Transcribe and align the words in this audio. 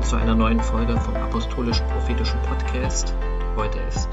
Willkommen 0.00 0.18
zu 0.18 0.28
einer 0.28 0.34
neuen 0.34 0.60
Folge 0.60 0.98
vom 0.98 1.14
Apostolisch-Prophetischen 1.14 2.40
Podcast. 2.44 3.14
Heute 3.54 3.80
ist 3.80 4.08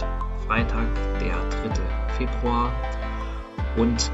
Freitag, 0.45 0.93
der 1.21 1.49
3. 1.49 2.09
Februar 2.17 2.73
und 3.77 4.11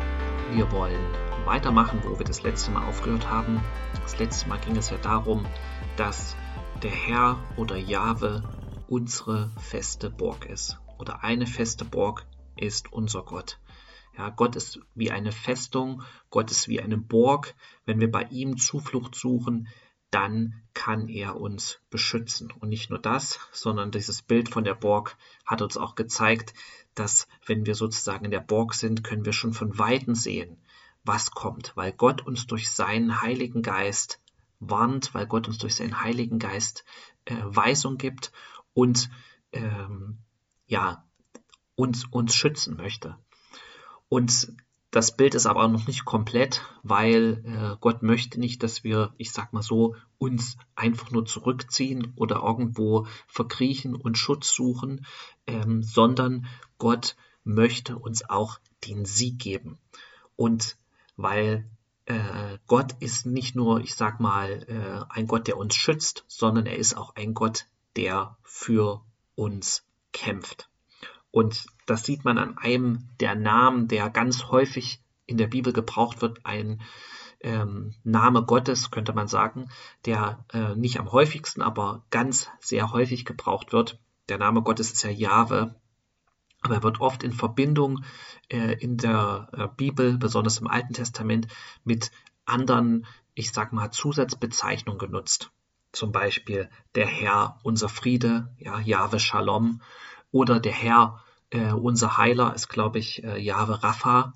wir 0.51 0.71
wollen 0.71 1.01
weitermachen, 1.45 1.99
wo 2.03 2.19
wir 2.19 2.27
das 2.27 2.43
letzte 2.43 2.69
Mal 2.69 2.87
aufgehört 2.87 3.27
haben. 3.27 3.59
Das 4.03 4.19
letzte 4.19 4.49
Mal 4.49 4.59
ging 4.59 4.77
es 4.77 4.91
ja 4.91 4.97
darum, 4.97 5.47
dass 5.95 6.35
der 6.83 6.91
Herr 6.91 7.39
oder 7.57 7.75
Jahwe 7.75 8.43
unsere 8.87 9.49
feste 9.57 10.11
Burg 10.11 10.45
ist. 10.45 10.77
Oder 10.99 11.23
eine 11.23 11.47
feste 11.47 11.85
Burg 11.85 12.27
ist 12.55 12.93
unser 12.93 13.23
Gott. 13.23 13.59
Ja, 14.15 14.29
Gott 14.29 14.55
ist 14.55 14.79
wie 14.93 15.09
eine 15.09 15.31
Festung, 15.31 16.03
Gott 16.29 16.51
ist 16.51 16.67
wie 16.67 16.81
eine 16.81 16.97
Burg. 16.97 17.55
Wenn 17.85 17.99
wir 17.99 18.11
bei 18.11 18.25
ihm 18.29 18.57
Zuflucht 18.57 19.15
suchen, 19.15 19.67
dann 20.13 20.61
kann 20.73 21.07
er 21.07 21.39
uns 21.39 21.79
beschützen. 21.89 22.51
Und 22.51 22.69
nicht 22.69 22.89
nur 22.89 22.99
das, 22.99 23.39
sondern 23.51 23.91
dieses 23.91 24.21
Bild 24.21 24.49
von 24.49 24.63
der 24.63 24.75
Burg 24.75 25.17
hat 25.45 25.61
uns 25.61 25.75
auch 25.77 25.95
gezeigt, 25.95 26.53
dass 26.95 27.27
wenn 27.45 27.65
wir 27.65 27.75
sozusagen 27.75 28.25
in 28.25 28.31
der 28.31 28.39
Burg 28.39 28.75
sind, 28.75 29.03
können 29.03 29.25
wir 29.25 29.33
schon 29.33 29.53
von 29.53 29.77
Weitem 29.79 30.13
sehen, 30.13 30.57
was 31.03 31.31
kommt, 31.31 31.75
weil 31.75 31.91
Gott 31.91 32.25
uns 32.25 32.45
durch 32.45 32.69
seinen 32.69 33.21
Heiligen 33.21 33.61
Geist 33.61 34.21
warnt, 34.59 35.13
weil 35.13 35.25
Gott 35.25 35.47
uns 35.47 35.57
durch 35.57 35.75
seinen 35.75 36.01
Heiligen 36.01 36.39
Geist 36.39 36.85
äh, 37.25 37.35
Weisung 37.43 37.97
gibt 37.97 38.31
und 38.73 39.09
ähm, 39.51 40.19
ja, 40.67 41.03
uns, 41.75 42.05
uns 42.05 42.35
schützen 42.35 42.77
möchte. 42.77 43.17
Und 44.09 44.53
das 44.93 45.17
Bild 45.17 45.33
ist 45.33 45.47
aber 45.47 45.67
noch 45.67 45.87
nicht 45.87 46.05
komplett, 46.05 46.61
weil 46.83 47.43
äh, 47.45 47.77
Gott 47.81 48.03
möchte 48.03 48.39
nicht, 48.39 48.61
dass 48.61 48.83
wir, 48.83 49.11
ich 49.17 49.31
sag 49.31 49.51
mal 49.51 49.63
so, 49.63 49.95
uns 50.19 50.55
einfach 50.75 51.09
nur 51.09 51.25
zurückziehen 51.25 52.13
oder 52.15 52.43
irgendwo 52.43 53.07
verkriechen 53.25 53.95
und 53.95 54.19
Schutz 54.19 54.53
suchen, 54.53 55.03
ähm, 55.47 55.81
sondern 55.81 56.45
Gott 56.77 57.15
möchte 57.43 57.97
uns 57.97 58.29
auch 58.29 58.59
den 58.85 59.05
Sieg 59.05 59.39
geben. 59.39 59.79
Und 60.35 60.77
weil 61.17 61.67
äh, 62.05 62.59
Gott 62.67 62.93
ist 62.99 63.25
nicht 63.25 63.55
nur, 63.55 63.79
ich 63.79 63.95
sag 63.95 64.19
mal, 64.19 64.63
äh, 64.67 65.11
ein 65.11 65.25
Gott, 65.25 65.47
der 65.47 65.57
uns 65.57 65.75
schützt, 65.75 66.23
sondern 66.27 66.67
er 66.67 66.77
ist 66.77 66.95
auch 66.95 67.15
ein 67.15 67.33
Gott, 67.33 67.65
der 67.95 68.37
für 68.43 69.01
uns 69.33 69.87
kämpft. 70.11 70.69
Und 71.31 71.65
das 71.85 72.03
sieht 72.03 72.25
man 72.25 72.37
an 72.37 72.57
einem 72.57 73.09
der 73.19 73.35
Namen, 73.35 73.87
der 73.87 74.09
ganz 74.09 74.45
häufig 74.45 75.01
in 75.25 75.37
der 75.37 75.47
Bibel 75.47 75.73
gebraucht 75.73 76.21
wird, 76.21 76.45
ein 76.45 76.81
ähm, 77.41 77.93
Name 78.03 78.43
Gottes, 78.43 78.89
könnte 78.89 79.13
man 79.13 79.27
sagen, 79.27 79.69
der 80.05 80.45
äh, 80.53 80.75
nicht 80.75 80.99
am 80.99 81.11
häufigsten, 81.11 81.61
aber 81.61 82.03
ganz 82.09 82.49
sehr 82.59 82.91
häufig 82.91 83.25
gebraucht 83.25 83.73
wird. 83.73 83.99
Der 84.29 84.37
Name 84.37 84.61
Gottes 84.61 84.91
ist 84.93 85.03
ja 85.03 85.09
Jahwe, 85.09 85.75
aber 86.61 86.75
er 86.75 86.83
wird 86.83 87.01
oft 87.01 87.23
in 87.23 87.33
Verbindung 87.33 88.03
äh, 88.49 88.73
in 88.79 88.97
der 88.97 89.49
äh, 89.51 89.67
Bibel, 89.75 90.17
besonders 90.17 90.59
im 90.59 90.67
Alten 90.67 90.93
Testament, 90.93 91.47
mit 91.83 92.11
anderen, 92.45 93.05
ich 93.33 93.51
sag 93.51 93.73
mal, 93.73 93.91
Zusatzbezeichnungen 93.91 94.99
genutzt. 94.99 95.51
Zum 95.91 96.11
Beispiel 96.11 96.69
der 96.95 97.05
Herr, 97.05 97.59
unser 97.63 97.89
Friede, 97.89 98.55
ja, 98.57 98.79
Jahwe 98.79 99.19
Shalom, 99.19 99.81
oder 100.31 100.59
der 100.59 100.71
Herr, 100.71 101.23
äh, 101.53 101.71
unser 101.71 102.17
Heiler, 102.17 102.53
ist, 102.55 102.67
glaube 102.67 102.99
ich, 102.99 103.23
äh, 103.23 103.39
Jahwe 103.39 103.83
Rapha. 103.83 104.33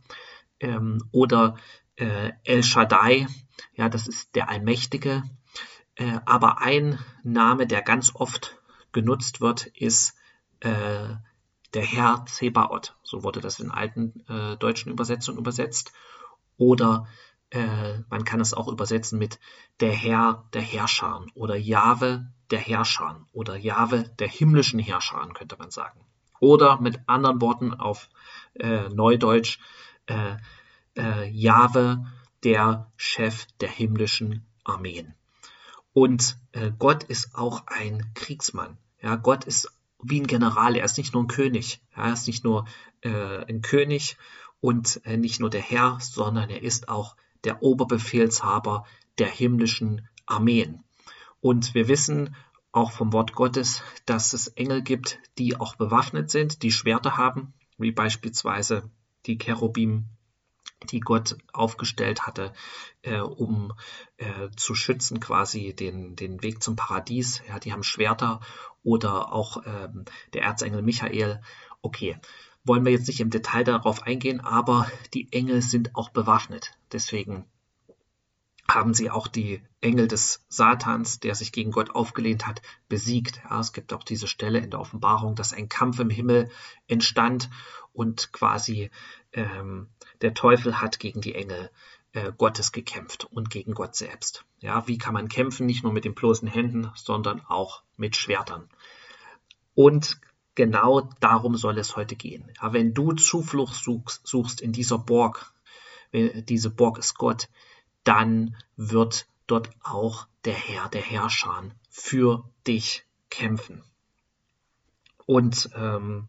Ähm, 0.59 1.03
oder 1.11 1.57
äh, 1.95 2.31
El 2.43 2.63
Shaddai, 2.63 3.27
ja, 3.73 3.89
das 3.89 4.07
ist 4.07 4.35
der 4.35 4.49
Allmächtige. 4.49 5.23
Äh, 5.95 6.19
aber 6.25 6.61
ein 6.61 6.99
Name, 7.23 7.67
der 7.67 7.81
ganz 7.81 8.13
oft 8.13 8.59
genutzt 8.91 9.41
wird, 9.41 9.65
ist 9.67 10.15
äh, 10.59 11.15
der 11.73 11.83
Herr 11.83 12.25
Zebaoth. 12.27 12.95
So 13.03 13.23
wurde 13.23 13.41
das 13.41 13.59
in 13.59 13.71
alten 13.71 14.23
äh, 14.27 14.57
deutschen 14.57 14.91
Übersetzungen 14.91 15.39
übersetzt. 15.39 15.91
Oder 16.57 17.07
äh, 17.49 17.99
man 18.09 18.25
kann 18.25 18.41
es 18.41 18.53
auch 18.53 18.67
übersetzen 18.67 19.17
mit 19.17 19.39
der 19.79 19.93
Herr 19.93 20.47
der 20.53 20.61
Herrscher 20.61 21.25
oder 21.33 21.55
Jahwe 21.55 22.31
der 22.51 22.59
Herrscher 22.59 23.25
oder 23.31 23.55
Jahwe 23.55 24.03
der 24.19 24.27
himmlischen 24.27 24.79
Herrscher, 24.79 25.27
könnte 25.33 25.57
man 25.57 25.71
sagen. 25.71 25.99
Oder 26.39 26.79
mit 26.79 26.99
anderen 27.07 27.41
Worten 27.41 27.73
auf 27.73 28.09
äh, 28.55 28.89
Neudeutsch, 28.89 29.59
äh, 30.07 30.35
äh, 30.95 31.29
Jahwe 31.29 32.05
der 32.43 32.91
Chef 32.95 33.45
der 33.59 33.69
himmlischen 33.69 34.45
Armeen. 34.63 35.13
Und 35.93 36.37
äh, 36.51 36.71
Gott 36.77 37.03
ist 37.03 37.35
auch 37.35 37.63
ein 37.67 38.11
Kriegsmann. 38.13 38.77
Ja, 39.01 39.15
Gott 39.15 39.45
ist 39.45 39.71
wie 40.01 40.21
ein 40.21 40.27
General, 40.27 40.75
er 40.75 40.85
ist 40.85 40.97
nicht 40.97 41.13
nur 41.13 41.23
ein 41.23 41.27
König. 41.27 41.81
Er 41.95 42.13
ist 42.13 42.27
nicht 42.27 42.43
nur 42.43 42.65
äh, 43.01 43.45
ein 43.45 43.61
König 43.61 44.17
und 44.61 45.01
äh, 45.05 45.17
nicht 45.17 45.39
nur 45.39 45.49
der 45.49 45.61
Herr, 45.61 45.97
sondern 45.99 46.49
er 46.49 46.61
ist 46.61 46.89
auch 46.89 47.15
der 47.43 47.63
Oberbefehlshaber 47.63 48.85
der 49.17 49.27
himmlischen 49.27 50.07
Armeen. 50.25 50.83
Und 51.41 51.73
wir 51.73 51.87
wissen 51.87 52.35
auch 52.77 52.91
vom 52.91 53.11
Wort 53.11 53.33
Gottes, 53.33 53.81
dass 54.05 54.33
es 54.33 54.47
Engel 54.49 54.81
gibt, 54.81 55.19
die 55.37 55.59
auch 55.59 55.75
bewaffnet 55.75 56.29
sind, 56.29 56.63
die 56.63 56.71
Schwerter 56.71 57.17
haben, 57.17 57.53
wie 57.77 57.91
beispielsweise 57.91 58.89
die 59.25 59.37
Cherubim, 59.37 60.05
die 60.91 60.99
Gott 60.99 61.37
aufgestellt 61.53 62.27
hatte, 62.27 62.53
äh, 63.01 63.19
um 63.19 63.73
äh, 64.17 64.49
zu 64.55 64.75
schützen, 64.75 65.19
quasi 65.19 65.73
den, 65.73 66.15
den 66.15 66.43
Weg 66.43 66.61
zum 66.61 66.75
Paradies. 66.75 67.41
Ja, 67.47 67.59
die 67.59 67.73
haben 67.73 67.83
Schwerter 67.83 68.41
oder 68.83 69.33
auch 69.33 69.63
ähm, 69.65 70.05
der 70.33 70.43
Erzengel 70.43 70.83
Michael. 70.83 71.41
Okay, 71.81 72.17
wollen 72.63 72.85
wir 72.85 72.91
jetzt 72.91 73.07
nicht 73.07 73.21
im 73.21 73.31
Detail 73.31 73.63
darauf 73.63 74.03
eingehen, 74.03 74.39
aber 74.39 74.89
die 75.13 75.31
Engel 75.33 75.61
sind 75.63 75.95
auch 75.95 76.09
bewaffnet. 76.09 76.77
Deswegen 76.91 77.45
haben 78.69 78.93
sie 78.93 79.09
auch 79.09 79.27
die 79.27 79.61
Engel 79.79 80.07
des 80.07 80.45
Satans, 80.49 81.19
der 81.19 81.35
sich 81.35 81.51
gegen 81.51 81.71
Gott 81.71 81.91
aufgelehnt 81.91 82.45
hat, 82.45 82.61
besiegt. 82.89 83.41
Ja, 83.49 83.59
es 83.59 83.71
gibt 83.71 83.93
auch 83.93 84.03
diese 84.03 84.27
Stelle 84.27 84.59
in 84.59 84.71
der 84.71 84.79
Offenbarung, 84.79 85.35
dass 85.35 85.53
ein 85.53 85.69
Kampf 85.69 85.99
im 85.99 86.09
Himmel 86.09 86.49
entstand 86.87 87.49
und 87.93 88.33
quasi 88.33 88.91
ähm, 89.31 89.87
der 90.21 90.33
Teufel 90.33 90.81
hat 90.81 90.99
gegen 90.99 91.21
die 91.21 91.35
Engel 91.35 91.71
äh, 92.11 92.31
Gottes 92.37 92.71
gekämpft 92.71 93.25
und 93.25 93.49
gegen 93.49 93.73
Gott 93.73 93.95
selbst. 93.95 94.45
Ja, 94.59 94.87
wie 94.87 94.97
kann 94.97 95.13
man 95.13 95.29
kämpfen? 95.29 95.65
Nicht 95.65 95.83
nur 95.83 95.93
mit 95.93 96.03
den 96.03 96.15
bloßen 96.15 96.47
Händen, 96.47 96.91
sondern 96.95 97.41
auch 97.47 97.83
mit 97.95 98.15
Schwertern. 98.15 98.69
Und 99.75 100.19
genau 100.55 101.09
darum 101.19 101.55
soll 101.55 101.77
es 101.77 101.95
heute 101.95 102.15
gehen. 102.15 102.51
Ja, 102.61 102.73
wenn 102.73 102.93
du 102.93 103.13
Zuflucht 103.13 103.75
suchst, 103.75 104.25
suchst 104.27 104.59
in 104.59 104.73
dieser 104.73 104.97
Burg, 104.97 105.53
diese 106.11 106.69
Burg 106.69 106.97
ist 106.97 107.15
Gott, 107.15 107.49
dann 108.03 108.55
wird 108.75 109.27
dort 109.47 109.69
auch 109.83 110.27
der 110.45 110.53
Herr 110.53 110.89
der 110.89 111.01
Herrscher 111.01 111.63
für 111.89 112.49
dich 112.65 113.05
kämpfen. 113.29 113.83
Und 115.25 115.69
ähm, 115.75 116.27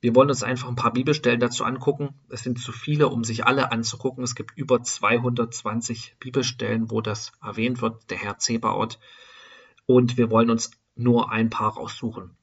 wir 0.00 0.14
wollen 0.14 0.30
uns 0.30 0.42
einfach 0.42 0.68
ein 0.68 0.76
paar 0.76 0.94
Bibelstellen 0.94 1.40
dazu 1.40 1.64
angucken. 1.64 2.14
Es 2.30 2.42
sind 2.42 2.58
zu 2.58 2.72
viele, 2.72 3.08
um 3.08 3.22
sich 3.22 3.46
alle 3.46 3.70
anzugucken. 3.70 4.24
Es 4.24 4.34
gibt 4.34 4.56
über 4.56 4.82
220 4.82 6.16
Bibelstellen, 6.18 6.90
wo 6.90 7.02
das 7.02 7.32
erwähnt 7.42 7.82
wird, 7.82 8.10
der 8.10 8.16
Herr 8.16 8.38
Zebaoth. 8.38 8.98
Und 9.84 10.16
wir 10.16 10.30
wollen 10.30 10.50
uns 10.50 10.70
nur 10.94 11.30
ein 11.30 11.50
paar 11.50 11.74
raussuchen. 11.74 12.34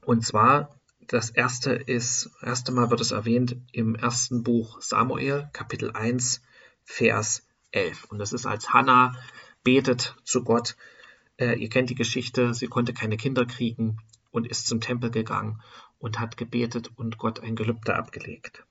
Und 0.00 0.24
zwar, 0.24 0.80
das 1.06 1.28
erste 1.28 1.72
ist, 1.72 2.30
erste 2.40 2.72
Mal 2.72 2.90
wird 2.90 3.02
es 3.02 3.10
erwähnt 3.10 3.56
im 3.72 3.94
ersten 3.94 4.42
Buch 4.42 4.80
Samuel, 4.80 5.50
Kapitel 5.52 5.90
1, 5.92 6.40
Vers 6.90 7.46
11. 7.72 8.04
Und 8.04 8.18
das 8.18 8.32
ist, 8.32 8.46
als 8.46 8.72
Hannah 8.72 9.14
betet 9.62 10.16
zu 10.24 10.42
Gott. 10.42 10.74
Äh, 11.36 11.58
ihr 11.58 11.68
kennt 11.68 11.90
die 11.90 11.94
Geschichte, 11.94 12.54
sie 12.54 12.66
konnte 12.66 12.94
keine 12.94 13.18
Kinder 13.18 13.44
kriegen 13.44 13.98
und 14.30 14.48
ist 14.48 14.66
zum 14.66 14.80
Tempel 14.80 15.10
gegangen 15.10 15.60
und 15.98 16.18
hat 16.18 16.38
gebetet 16.38 16.90
und 16.96 17.18
Gott 17.18 17.40
ein 17.40 17.56
Gelübde 17.56 17.94
abgelegt. 17.94 18.64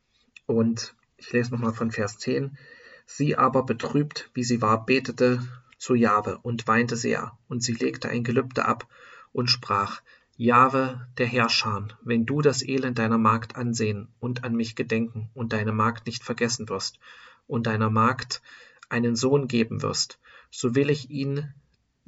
Und 0.48 0.96
ich 1.16 1.32
lese 1.32 1.52
nochmal 1.52 1.74
von 1.74 1.92
Vers 1.92 2.18
10. 2.18 2.58
Sie 3.06 3.38
aber 3.38 3.64
betrübt, 3.64 4.32
wie 4.34 4.44
sie 4.44 4.62
war, 4.64 4.86
betete 4.86 5.48
zu 5.78 5.94
Jahwe 5.94 6.40
und 6.40 6.68
weinte 6.68 6.98
sehr. 6.98 7.38
Und 7.48 7.64
sie 7.64 7.74
legte 7.74 8.10
ein 8.10 8.24
Gelübde 8.24 8.66
ab 8.66 8.88
und 9.32 9.52
sprach, 9.52 10.02
Jahwe, 10.36 11.08
der 11.20 11.28
Herrscher, 11.28 11.88
wenn 12.02 12.26
du 12.26 12.42
das 12.42 12.64
Elend 12.64 12.98
deiner 12.98 13.20
Magd 13.20 13.56
ansehen 13.56 14.08
und 14.20 14.44
an 14.44 14.56
mich 14.56 14.76
gedenken 14.76 15.30
und 15.36 15.54
deine 15.54 15.72
Magd 15.72 16.08
nicht 16.08 16.24
vergessen 16.24 16.68
wirst 16.68 17.00
und 17.48 17.68
deiner 17.68 17.90
Magd 17.90 18.42
einen 18.90 19.16
Sohn 19.16 19.48
geben 19.48 19.82
wirst, 19.82 20.20
so 20.52 20.76
will 20.76 20.90
ich 20.90 21.10
ihn 21.10 21.54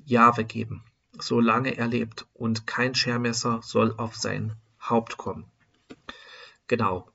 Jahwe 0.05 0.43
geben. 0.43 0.83
solange 1.21 1.75
er 1.77 1.87
lebt, 1.87 2.27
und 2.33 2.65
kein 2.65 2.95
Schermesser 2.95 3.59
soll 3.61 3.93
auf 3.97 4.15
sein 4.15 4.55
Haupt 4.79 5.17
kommen. 5.17 5.45
Genau. 6.67 7.09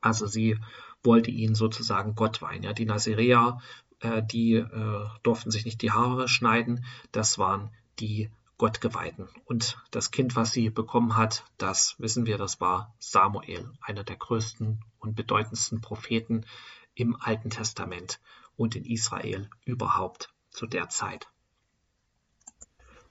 Also 0.00 0.26
sie 0.26 0.58
wollte 1.02 1.30
ihn 1.30 1.54
sozusagen 1.54 2.14
Gott 2.14 2.42
weihen. 2.42 2.62
Ja, 2.62 2.72
die 2.72 2.84
Nazirea, 2.84 3.60
äh, 4.00 4.22
die 4.22 4.54
äh, 4.54 5.06
durften 5.22 5.50
sich 5.50 5.64
nicht 5.64 5.82
die 5.82 5.90
Haare 5.90 6.28
schneiden. 6.28 6.84
Das 7.10 7.38
waren 7.38 7.70
die 7.98 8.30
Gottgeweihten. 8.58 9.28
Und 9.46 9.78
das 9.90 10.10
Kind, 10.10 10.36
was 10.36 10.52
sie 10.52 10.70
bekommen 10.70 11.16
hat, 11.16 11.44
das 11.58 11.96
wissen 11.98 12.26
wir, 12.26 12.38
das 12.38 12.60
war 12.60 12.94
Samuel, 12.98 13.72
einer 13.80 14.04
der 14.04 14.16
größten 14.16 14.84
und 15.00 15.16
bedeutendsten 15.16 15.80
Propheten 15.80 16.44
im 16.94 17.16
Alten 17.20 17.50
Testament 17.50 18.20
und 18.56 18.76
in 18.76 18.84
Israel 18.84 19.48
überhaupt 19.64 20.32
zu 20.50 20.66
der 20.66 20.88
Zeit. 20.88 21.28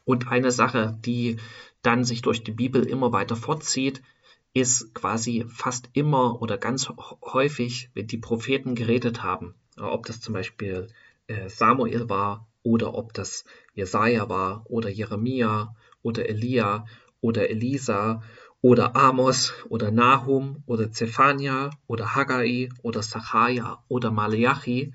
Und 0.05 0.27
eine 0.27 0.51
Sache, 0.51 0.97
die 1.05 1.37
dann 1.81 2.03
sich 2.03 2.21
durch 2.21 2.43
die 2.43 2.51
Bibel 2.51 2.85
immer 2.85 3.11
weiter 3.11 3.35
fortzieht, 3.35 4.01
ist 4.53 4.93
quasi 4.93 5.45
fast 5.47 5.89
immer 5.93 6.41
oder 6.41 6.57
ganz 6.57 6.89
häufig, 7.21 7.89
wenn 7.93 8.07
die 8.07 8.17
Propheten 8.17 8.75
geredet 8.75 9.23
haben, 9.23 9.55
ob 9.77 10.05
das 10.05 10.21
zum 10.21 10.33
Beispiel 10.33 10.87
äh, 11.27 11.49
Samuel 11.49 12.09
war 12.09 12.47
oder 12.61 12.93
ob 12.93 13.13
das 13.13 13.45
Jesaja 13.73 14.29
war 14.29 14.63
oder 14.65 14.89
Jeremia 14.89 15.75
oder 16.01 16.29
Elia 16.29 16.85
oder 17.19 17.49
Elisa 17.49 18.21
oder 18.63 18.95
Amos 18.95 19.53
oder 19.67 19.91
Nahum 19.91 20.63
oder 20.65 20.89
Zephania 20.89 21.71
oder 21.85 22.15
Haggai 22.15 22.69
oder 22.81 23.03
Sacharja 23.03 23.83
oder 23.89 24.09
Malachi. 24.09 24.93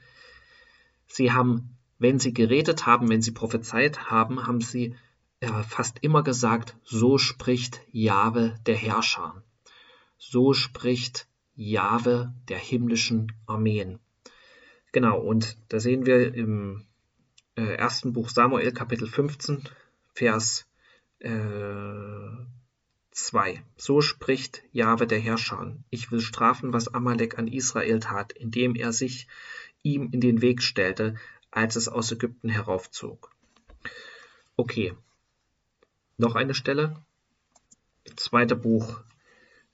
Sie 1.06 1.32
haben, 1.32 1.76
wenn 1.99 2.19
sie 2.19 2.32
geredet 2.32 2.87
haben, 2.87 3.11
wenn 3.11 3.20
sie 3.20 3.32
prophezeit 3.32 4.11
haben, 4.11 4.47
haben 4.47 4.62
sie 4.62 4.97
äh, 5.41 5.62
fast 5.65 5.99
immer 6.00 6.23
gesagt, 6.23 6.79
so 6.82 7.19
spricht 7.19 7.82
Jahwe 7.93 8.59
der 8.65 8.75
Herrscher. 8.75 9.43
So 10.17 10.55
spricht 10.55 11.29
Jahwe 11.55 12.32
der 12.49 12.59
himmlischen 12.59 13.32
Armeen. 13.44 13.99
Genau, 14.93 15.20
und 15.20 15.59
da 15.69 15.79
sehen 15.79 16.06
wir 16.06 16.32
im 16.35 16.87
äh, 17.55 17.75
ersten 17.75 18.15
Buch 18.15 18.31
Samuel, 18.31 18.73
Kapitel 18.73 19.06
15, 19.06 19.62
Vers 20.15 20.67
äh, 21.19 21.29
2. 23.25 23.62
So 23.76 24.00
spricht 24.00 24.62
Jahwe 24.73 25.06
der 25.06 25.19
Herrscher. 25.19 25.76
Ich 25.91 26.11
will 26.11 26.20
strafen, 26.20 26.73
was 26.73 26.93
Amalek 26.94 27.38
an 27.38 27.49
Israel 27.49 28.00
tat, 28.00 28.32
indem 28.32 28.75
er 28.75 28.93
sich 28.93 29.26
ihm 29.82 30.11
in 30.12 30.20
den 30.20 30.41
Weg 30.41 30.62
stellte, 30.62 31.17
als 31.50 31.76
es 31.76 31.88
aus 31.88 32.12
Ägypten 32.12 32.49
heraufzog. 32.49 33.31
Okay. 34.56 34.94
Noch 36.17 36.35
eine 36.35 36.55
Stelle. 36.55 36.97
Zweite 38.17 38.56
Buch 38.56 39.00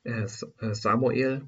äh, 0.05 0.25
äh, 0.25 0.75
Samuel, 0.75 1.43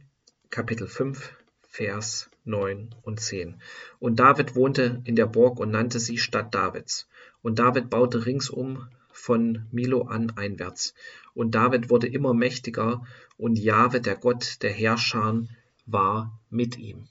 Kapitel 0.50 0.86
5, 0.86 1.34
Vers 1.68 2.30
9 2.44 2.94
und 3.02 3.20
10. 3.20 3.60
Und 3.98 4.20
David 4.20 4.54
wohnte 4.54 5.02
in 5.04 5.16
der 5.16 5.26
Burg 5.26 5.58
und 5.58 5.70
nannte 5.70 6.00
sie 6.00 6.18
Stadt 6.18 6.54
Davids. 6.54 7.08
Und 7.42 7.58
David 7.58 7.90
baute 7.90 8.24
ringsum 8.24 8.88
von 9.12 9.66
Milo 9.72 10.02
an 10.02 10.32
einwärts. 10.36 10.94
Und 11.36 11.54
David 11.54 11.90
wurde 11.90 12.06
immer 12.06 12.32
mächtiger, 12.32 13.04
und 13.36 13.58
Jahwe, 13.58 14.00
der 14.00 14.16
Gott 14.16 14.62
der 14.62 14.72
Herrscher, 14.72 15.42
war 15.84 16.40
mit 16.48 16.78
ihm. 16.78 17.08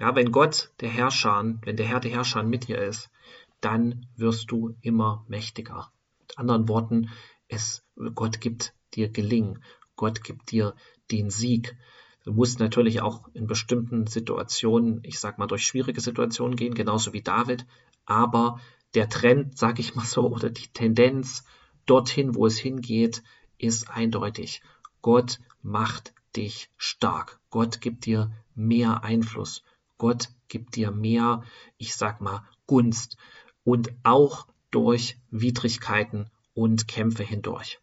Ja, 0.00 0.16
wenn 0.16 0.32
Gott 0.32 0.72
der 0.80 0.88
Herrscher, 0.88 1.54
wenn 1.62 1.76
der 1.76 1.86
Herr 1.86 2.00
der 2.00 2.10
Herrscher 2.10 2.42
mit 2.42 2.66
dir 2.66 2.78
ist, 2.82 3.10
dann 3.60 4.08
wirst 4.16 4.50
du 4.50 4.74
immer 4.80 5.24
mächtiger. 5.28 5.92
Mit 6.18 6.36
anderen 6.36 6.68
Worten, 6.68 7.10
es, 7.46 7.84
Gott 8.16 8.40
gibt 8.40 8.74
dir 8.94 9.08
Gelingen. 9.08 9.62
Gott 9.94 10.24
gibt 10.24 10.50
dir 10.50 10.74
den 11.12 11.30
Sieg. 11.30 11.76
Du 12.24 12.32
musst 12.32 12.58
natürlich 12.58 13.02
auch 13.02 13.28
in 13.34 13.46
bestimmten 13.46 14.08
Situationen, 14.08 14.98
ich 15.04 15.20
sag 15.20 15.38
mal, 15.38 15.46
durch 15.46 15.64
schwierige 15.64 16.00
Situationen 16.00 16.56
gehen, 16.56 16.74
genauso 16.74 17.12
wie 17.12 17.22
David. 17.22 17.66
Aber 18.04 18.58
der 18.94 19.08
Trend, 19.08 19.56
sag 19.56 19.78
ich 19.78 19.94
mal 19.94 20.04
so, 20.04 20.28
oder 20.28 20.50
die 20.50 20.66
Tendenz 20.66 21.44
dorthin, 21.86 22.34
wo 22.34 22.46
es 22.46 22.58
hingeht, 22.58 23.22
ist 23.58 23.90
eindeutig. 23.90 24.62
Gott 25.00 25.40
macht 25.62 26.12
dich 26.36 26.70
stark. 26.76 27.40
Gott 27.50 27.80
gibt 27.80 28.06
dir 28.06 28.30
mehr 28.54 29.04
Einfluss. 29.04 29.62
Gott 29.98 30.28
gibt 30.48 30.76
dir 30.76 30.90
mehr, 30.90 31.44
ich 31.78 31.94
sag 31.94 32.20
mal, 32.20 32.46
Gunst 32.66 33.16
und 33.64 33.92
auch 34.02 34.46
durch 34.70 35.16
Widrigkeiten 35.30 36.30
und 36.54 36.88
Kämpfe 36.88 37.22
hindurch. 37.22 37.78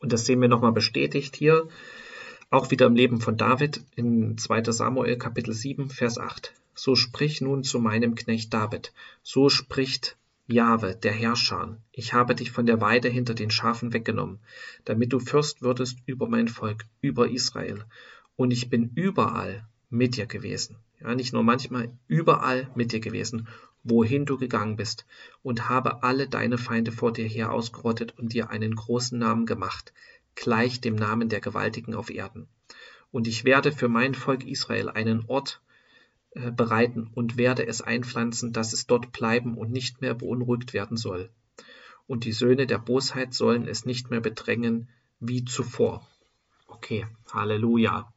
Und 0.00 0.12
das 0.12 0.26
sehen 0.26 0.40
wir 0.40 0.48
nochmal 0.48 0.72
bestätigt 0.72 1.36
hier, 1.36 1.68
auch 2.50 2.70
wieder 2.70 2.86
im 2.86 2.94
Leben 2.94 3.20
von 3.20 3.36
David 3.36 3.84
in 3.96 4.36
2 4.36 4.70
Samuel 4.70 5.16
Kapitel 5.16 5.54
7, 5.54 5.90
Vers 5.90 6.18
8. 6.18 6.52
So 6.74 6.94
sprich 6.94 7.40
nun 7.40 7.64
zu 7.64 7.78
meinem 7.78 8.14
Knecht 8.14 8.52
David. 8.52 8.92
So 9.22 9.48
spricht 9.48 10.16
Jahwe, 10.46 10.94
der 10.94 11.12
Herrscher. 11.12 11.76
Ich 11.92 12.12
habe 12.12 12.34
dich 12.34 12.50
von 12.50 12.66
der 12.66 12.80
Weide 12.80 13.08
hinter 13.08 13.34
den 13.34 13.50
Schafen 13.50 13.92
weggenommen, 13.92 14.40
damit 14.84 15.12
du 15.12 15.20
Fürst 15.20 15.62
würdest 15.62 15.98
über 16.06 16.28
mein 16.28 16.48
Volk, 16.48 16.84
über 17.00 17.30
Israel. 17.30 17.84
Und 18.36 18.50
ich 18.50 18.68
bin 18.68 18.90
überall 18.94 19.66
mit 19.90 20.16
dir 20.16 20.26
gewesen. 20.26 20.76
Ja, 21.00 21.14
nicht 21.14 21.32
nur 21.32 21.42
manchmal, 21.42 21.90
überall 22.08 22.70
mit 22.74 22.92
dir 22.92 23.00
gewesen 23.00 23.48
wohin 23.84 24.24
du 24.24 24.38
gegangen 24.38 24.76
bist, 24.76 25.04
und 25.42 25.68
habe 25.68 26.02
alle 26.02 26.26
deine 26.26 26.58
Feinde 26.58 26.90
vor 26.90 27.12
dir 27.12 27.26
her 27.26 27.52
ausgerottet 27.52 28.18
und 28.18 28.32
dir 28.32 28.50
einen 28.50 28.74
großen 28.74 29.18
Namen 29.18 29.46
gemacht, 29.46 29.92
gleich 30.34 30.80
dem 30.80 30.96
Namen 30.96 31.28
der 31.28 31.40
Gewaltigen 31.40 31.94
auf 31.94 32.10
Erden. 32.10 32.48
Und 33.12 33.28
ich 33.28 33.44
werde 33.44 33.70
für 33.70 33.88
mein 33.88 34.14
Volk 34.14 34.44
Israel 34.44 34.88
einen 34.88 35.24
Ort 35.26 35.60
bereiten 36.34 37.10
und 37.14 37.36
werde 37.36 37.66
es 37.66 37.80
einpflanzen, 37.80 38.52
dass 38.52 38.72
es 38.72 38.86
dort 38.86 39.12
bleiben 39.12 39.56
und 39.56 39.70
nicht 39.70 40.00
mehr 40.00 40.14
beunruhigt 40.14 40.72
werden 40.72 40.96
soll. 40.96 41.30
Und 42.06 42.24
die 42.24 42.32
Söhne 42.32 42.66
der 42.66 42.78
Bosheit 42.78 43.34
sollen 43.34 43.66
es 43.66 43.86
nicht 43.86 44.10
mehr 44.10 44.20
bedrängen 44.20 44.88
wie 45.20 45.44
zuvor. 45.44 46.06
Okay, 46.66 47.06
Halleluja. 47.32 48.12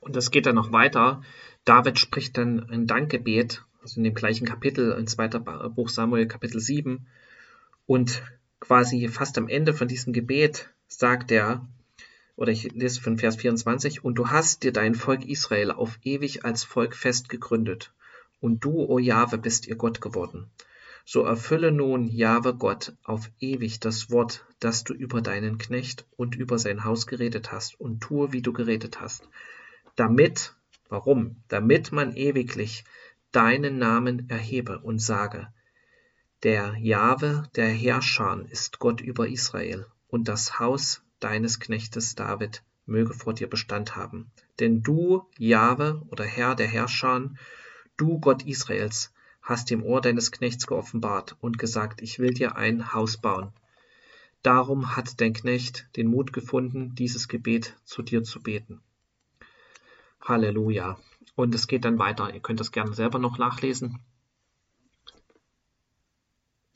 Und 0.00 0.14
das 0.14 0.30
geht 0.30 0.46
dann 0.46 0.54
noch 0.54 0.70
weiter. 0.70 1.22
David 1.64 1.98
spricht 1.98 2.38
dann 2.38 2.70
ein 2.70 2.86
Dankgebet 2.86 3.64
also 3.86 4.00
in 4.00 4.04
dem 4.04 4.14
gleichen 4.14 4.48
Kapitel, 4.48 4.90
in 4.98 5.06
zweiter 5.06 5.38
Buch 5.38 5.88
Samuel 5.90 6.26
Kapitel 6.26 6.60
7. 6.60 7.06
Und 7.86 8.24
quasi 8.58 9.06
fast 9.06 9.38
am 9.38 9.46
Ende 9.46 9.74
von 9.74 9.86
diesem 9.86 10.12
Gebet 10.12 10.74
sagt 10.88 11.30
er, 11.30 11.64
oder 12.36 12.52
ich 12.52 12.72
lese 12.72 13.00
von 13.00 13.18
Vers 13.18 13.36
24, 13.36 14.04
und 14.04 14.16
du 14.16 14.28
hast 14.28 14.62
dir 14.62 14.72
dein 14.72 14.94
Volk 14.94 15.24
Israel 15.24 15.70
auf 15.70 15.98
ewig 16.02 16.44
als 16.44 16.64
Volk 16.64 16.94
fest 16.94 17.28
gegründet, 17.28 17.92
und 18.40 18.62
du, 18.64 18.84
o 18.84 18.98
Jahwe, 18.98 19.38
bist 19.38 19.66
ihr 19.66 19.76
Gott 19.76 20.00
geworden. 20.00 20.50
So 21.06 21.22
erfülle 21.22 21.72
nun, 21.72 22.08
Jahwe 22.08 22.54
Gott, 22.54 22.94
auf 23.04 23.30
ewig 23.40 23.80
das 23.80 24.10
Wort, 24.10 24.44
das 24.60 24.84
du 24.84 24.92
über 24.92 25.22
deinen 25.22 25.56
Knecht 25.56 26.04
und 26.16 26.34
über 26.34 26.58
sein 26.58 26.84
Haus 26.84 27.06
geredet 27.06 27.52
hast, 27.52 27.80
und 27.80 28.00
tue, 28.00 28.32
wie 28.32 28.42
du 28.42 28.52
geredet 28.52 29.00
hast. 29.00 29.28
Damit, 29.94 30.54
warum? 30.88 31.36
Damit 31.48 31.92
man 31.92 32.14
ewiglich 32.16 32.84
deinen 33.32 33.78
Namen 33.78 34.28
erhebe 34.28 34.80
und 34.80 34.98
sage, 34.98 35.48
der 36.42 36.76
Jahwe, 36.78 37.44
der 37.56 37.68
Herrscher, 37.68 38.44
ist 38.50 38.78
Gott 38.78 39.00
über 39.00 39.26
Israel, 39.26 39.86
und 40.08 40.28
das 40.28 40.58
Haus 40.58 41.02
deines 41.20 41.60
Knechtes 41.60 42.14
David 42.14 42.62
möge 42.86 43.14
vor 43.14 43.34
dir 43.34 43.48
Bestand 43.48 43.96
haben. 43.96 44.30
Denn 44.60 44.82
du, 44.82 45.28
Jahwe 45.38 46.02
oder 46.08 46.24
Herr 46.24 46.54
der 46.54 46.68
Herrscher, 46.68 47.30
du 47.96 48.20
Gott 48.20 48.44
Israels, 48.44 49.12
hast 49.42 49.70
dem 49.70 49.82
Ohr 49.82 50.00
deines 50.00 50.32
Knechts 50.32 50.66
geoffenbart 50.66 51.36
und 51.40 51.58
gesagt, 51.58 52.02
ich 52.02 52.18
will 52.18 52.34
dir 52.34 52.56
ein 52.56 52.92
Haus 52.92 53.16
bauen. 53.16 53.52
Darum 54.42 54.96
hat 54.96 55.20
dein 55.20 55.32
Knecht 55.32 55.88
den 55.96 56.08
Mut 56.08 56.32
gefunden, 56.32 56.94
dieses 56.94 57.28
Gebet 57.28 57.76
zu 57.84 58.02
dir 58.02 58.22
zu 58.22 58.40
beten. 58.40 58.80
Halleluja. 60.20 60.98
Und 61.34 61.54
es 61.54 61.66
geht 61.66 61.84
dann 61.84 61.98
weiter. 61.98 62.32
Ihr 62.32 62.40
könnt 62.40 62.60
das 62.60 62.72
gerne 62.72 62.94
selber 62.94 63.18
noch 63.18 63.38
nachlesen. 63.38 64.00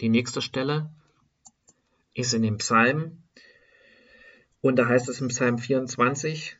Die 0.01 0.09
nächste 0.09 0.43
Stelle 0.43 0.91
ist 2.15 2.35
in 2.35 2.43
dem 2.43 2.59
Psalm. 2.59 3.23
Und 4.61 4.76
da 4.76 4.87
heißt 4.88 5.09
es 5.09 5.21
im 5.21 5.29
Psalm 5.29 5.59
24, 5.59 6.57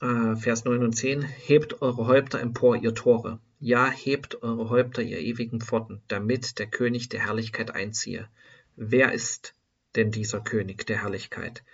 äh, 0.00 0.36
Vers 0.36 0.64
9 0.64 0.82
und 0.82 0.92
10, 0.94 1.22
Hebt 1.22 1.82
eure 1.82 2.06
Häupter 2.06 2.40
empor, 2.40 2.76
ihr 2.76 2.94
Tore. 2.94 3.40
Ja, 3.58 3.90
hebt 3.90 4.42
eure 4.42 4.70
Häupter, 4.70 5.02
ihr 5.02 5.18
ewigen 5.18 5.60
Pforten, 5.60 6.02
damit 6.08 6.58
der 6.58 6.66
König 6.66 7.08
der 7.08 7.20
Herrlichkeit 7.20 7.70
einziehe. 7.70 8.28
Wer 8.76 9.12
ist 9.12 9.54
denn 9.94 10.10
dieser 10.10 10.40
König 10.40 10.86
der 10.86 11.02
Herrlichkeit? 11.02 11.64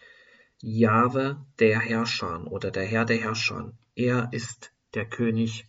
Jahwe, 0.60 1.44
der 1.58 1.80
Herrscher 1.80 2.46
oder 2.50 2.70
der 2.70 2.84
Herr 2.84 3.06
der 3.06 3.16
Herrscher. 3.16 3.72
Er 3.94 4.28
ist 4.32 4.72
der 4.94 5.06
König 5.06 5.66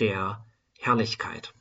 der 0.00 0.44
Herrlichkeit. 0.78 1.54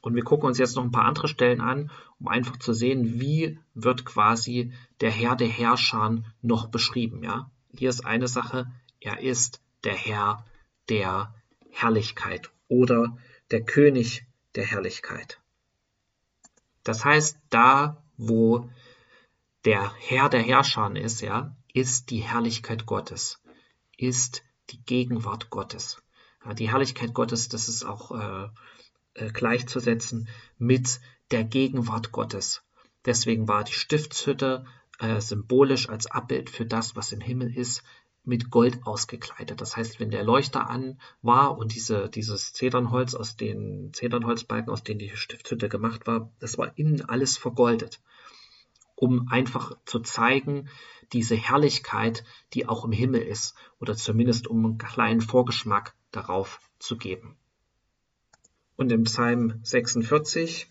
Und 0.00 0.14
wir 0.14 0.22
gucken 0.22 0.46
uns 0.46 0.58
jetzt 0.58 0.76
noch 0.76 0.84
ein 0.84 0.92
paar 0.92 1.06
andere 1.06 1.28
Stellen 1.28 1.60
an, 1.60 1.90
um 2.20 2.28
einfach 2.28 2.56
zu 2.56 2.72
sehen, 2.72 3.20
wie 3.20 3.58
wird 3.74 4.04
quasi 4.04 4.72
der 5.00 5.10
Herr 5.10 5.36
der 5.36 5.48
Herrscher 5.48 6.22
noch 6.40 6.68
beschrieben. 6.68 7.22
Ja? 7.22 7.50
Hier 7.76 7.90
ist 7.90 8.06
eine 8.06 8.28
Sache, 8.28 8.70
er 9.00 9.20
ist 9.20 9.60
der 9.84 9.94
Herr 9.94 10.44
der 10.88 11.34
Herrlichkeit 11.70 12.50
oder 12.68 13.18
der 13.50 13.64
König 13.64 14.26
der 14.54 14.64
Herrlichkeit. 14.64 15.40
Das 16.84 17.04
heißt, 17.04 17.38
da, 17.50 18.02
wo 18.16 18.70
der 19.64 19.92
Herr 19.98 20.28
der 20.28 20.42
Herrscher 20.42 20.94
ist, 20.96 21.20
ja, 21.20 21.56
ist 21.72 22.10
die 22.10 22.20
Herrlichkeit 22.20 22.86
Gottes, 22.86 23.40
ist 23.96 24.42
die 24.70 24.82
Gegenwart 24.82 25.50
Gottes. 25.50 26.02
Ja, 26.44 26.54
die 26.54 26.70
Herrlichkeit 26.70 27.14
Gottes, 27.14 27.48
das 27.48 27.68
ist 27.68 27.84
auch 27.84 28.12
äh, 28.12 28.48
äh, 29.18 29.30
gleichzusetzen 29.30 30.28
mit 30.58 31.00
der 31.30 31.44
Gegenwart 31.44 32.12
Gottes. 32.12 32.62
Deswegen 33.04 33.48
war 33.48 33.64
die 33.64 33.72
Stiftshütte 33.72 34.64
äh, 34.98 35.20
symbolisch 35.20 35.88
als 35.88 36.10
Abbild 36.10 36.50
für 36.50 36.66
das, 36.66 36.96
was 36.96 37.12
im 37.12 37.20
Himmel 37.20 37.56
ist, 37.56 37.82
mit 38.24 38.50
Gold 38.50 38.80
ausgekleidet. 38.84 39.60
Das 39.60 39.76
heißt, 39.76 40.00
wenn 40.00 40.10
der 40.10 40.22
Leuchter 40.22 40.68
an 40.68 41.00
war 41.22 41.56
und 41.56 41.74
diese, 41.74 42.10
dieses 42.10 42.52
Zedernholz 42.52 43.14
aus 43.14 43.36
den 43.36 43.92
Zedernholzbalken, 43.94 44.70
aus 44.70 44.82
denen 44.82 44.98
die 44.98 45.16
Stiftshütte 45.16 45.68
gemacht 45.68 46.06
war, 46.06 46.30
das 46.38 46.58
war 46.58 46.76
innen 46.76 47.08
alles 47.08 47.38
vergoldet, 47.38 48.00
um 48.96 49.28
einfach 49.28 49.72
zu 49.86 50.00
zeigen, 50.00 50.68
diese 51.12 51.36
Herrlichkeit, 51.36 52.24
die 52.52 52.68
auch 52.68 52.84
im 52.84 52.92
Himmel 52.92 53.22
ist, 53.22 53.54
oder 53.80 53.96
zumindest 53.96 54.46
um 54.46 54.64
einen 54.64 54.78
kleinen 54.78 55.22
Vorgeschmack 55.22 55.94
darauf 56.10 56.60
zu 56.78 56.98
geben. 56.98 57.38
Und 58.78 58.92
im 58.92 59.02
Psalm 59.02 59.58
46 59.64 60.68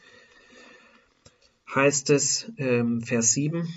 heißt 1.75 2.09
es, 2.09 2.49
ähm, 2.57 3.01
Vers 3.01 3.33
7 3.33 3.67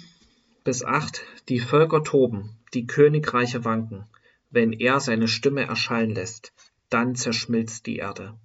bis 0.62 0.84
8, 0.84 1.24
die 1.48 1.58
Völker 1.58 2.04
toben, 2.04 2.56
die 2.72 2.86
Königreiche 2.86 3.64
wanken. 3.64 4.04
Wenn 4.48 4.72
er 4.72 5.00
seine 5.00 5.26
Stimme 5.26 5.62
erschallen 5.62 6.14
lässt, 6.14 6.52
dann 6.90 7.16
zerschmilzt 7.16 7.86
die 7.86 7.96
Erde. 7.96 8.38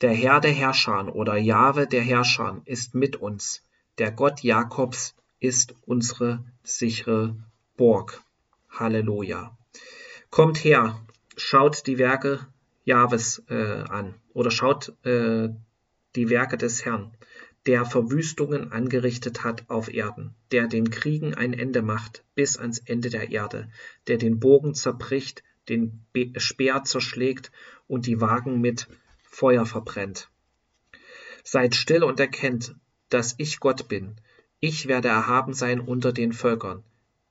Der 0.00 0.14
Herr 0.14 0.40
der 0.40 0.50
Herrscher 0.50 1.14
oder 1.14 1.36
Jahwe 1.36 1.86
der 1.86 2.02
Herrscher 2.02 2.60
ist 2.64 2.96
mit 2.96 3.14
uns. 3.14 3.64
Der 3.98 4.10
Gott 4.10 4.42
Jakobs 4.42 5.14
ist 5.38 5.76
unsere 5.82 6.44
sichere 6.64 7.36
Burg. 7.76 8.20
Halleluja. 8.68 9.56
Kommt 10.30 10.58
her, 10.64 11.00
schaut 11.36 11.86
die 11.86 11.98
Werke 11.98 12.48
Jahwes 12.84 13.44
äh, 13.48 13.84
an 13.88 14.16
oder 14.34 14.50
schaut 14.50 14.94
äh, 15.04 15.48
die 16.16 16.28
Werke 16.30 16.56
des 16.56 16.84
Herrn, 16.84 17.12
der 17.66 17.84
Verwüstungen 17.84 18.72
angerichtet 18.72 19.44
hat 19.44 19.68
auf 19.68 19.92
Erden, 19.92 20.34
der 20.50 20.66
den 20.66 20.90
Kriegen 20.90 21.34
ein 21.34 21.52
Ende 21.52 21.80
macht 21.82 22.24
bis 22.34 22.58
ans 22.58 22.78
Ende 22.78 23.08
der 23.08 23.30
Erde, 23.30 23.70
der 24.08 24.18
den 24.18 24.40
Bogen 24.40 24.74
zerbricht, 24.74 25.44
den 25.68 26.04
Be 26.12 26.32
Speer 26.38 26.82
zerschlägt 26.84 27.52
und 27.86 28.06
die 28.06 28.20
Wagen 28.20 28.60
mit 28.60 28.88
Feuer 29.22 29.64
verbrennt. 29.64 30.28
Seid 31.44 31.76
still 31.76 32.02
und 32.02 32.18
erkennt, 32.18 32.74
dass 33.10 33.34
ich 33.38 33.60
Gott 33.60 33.88
bin. 33.88 34.16
Ich 34.58 34.86
werde 34.88 35.08
erhaben 35.08 35.54
sein 35.54 35.80
unter 35.80 36.12
den 36.12 36.32
Völkern. 36.32 36.82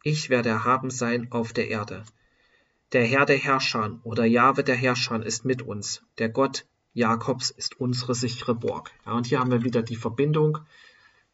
Ich 0.03 0.29
werde 0.29 0.49
erhaben 0.49 0.89
sein 0.89 1.31
auf 1.31 1.53
der 1.53 1.69
Erde. 1.69 2.03
Der 2.93 3.05
Herr 3.05 3.25
der 3.25 3.37
Herrscher 3.37 3.99
oder 4.03 4.25
Jahwe 4.25 4.63
der 4.63 4.75
Herrscher 4.75 5.25
ist 5.25 5.45
mit 5.45 5.61
uns. 5.61 6.03
Der 6.17 6.29
Gott 6.29 6.65
Jakobs 6.93 7.51
ist 7.51 7.79
unsere 7.79 8.15
sichere 8.15 8.55
Burg. 8.55 8.91
Ja, 9.05 9.13
und 9.13 9.27
hier 9.27 9.39
haben 9.39 9.51
wir 9.51 9.63
wieder 9.63 9.81
die 9.81 9.95
Verbindung. 9.95 10.59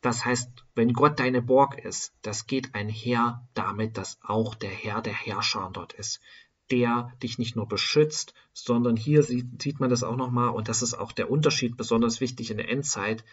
Das 0.01 0.25
heißt, 0.25 0.49
wenn 0.75 0.93
Gott 0.93 1.19
deine 1.19 1.41
Burg 1.41 1.79
ist, 1.79 2.13
das 2.21 2.45
geht 2.45 2.75
einher 2.75 3.47
damit, 3.53 3.97
dass 3.97 4.19
auch 4.21 4.53
der 4.53 4.69
Herr 4.69 5.01
der 5.01 5.13
Herrscher 5.13 5.69
dort 5.73 5.93
ist, 5.93 6.19
der 6.69 7.13
dich 7.23 7.39
nicht 7.39 7.55
nur 7.55 7.67
beschützt, 7.67 8.33
sondern 8.53 8.95
hier 8.95 9.23
sieht, 9.23 9.61
sieht 9.61 9.79
man 9.79 9.89
das 9.89 10.03
auch 10.03 10.15
nochmal, 10.15 10.49
und 10.49 10.69
das 10.69 10.81
ist 10.81 10.93
auch 10.93 11.11
der 11.11 11.31
Unterschied 11.31 11.77
besonders 11.77 12.21
wichtig 12.21 12.51
in 12.51 12.57
der 12.57 12.69
Endzeit, 12.69 13.23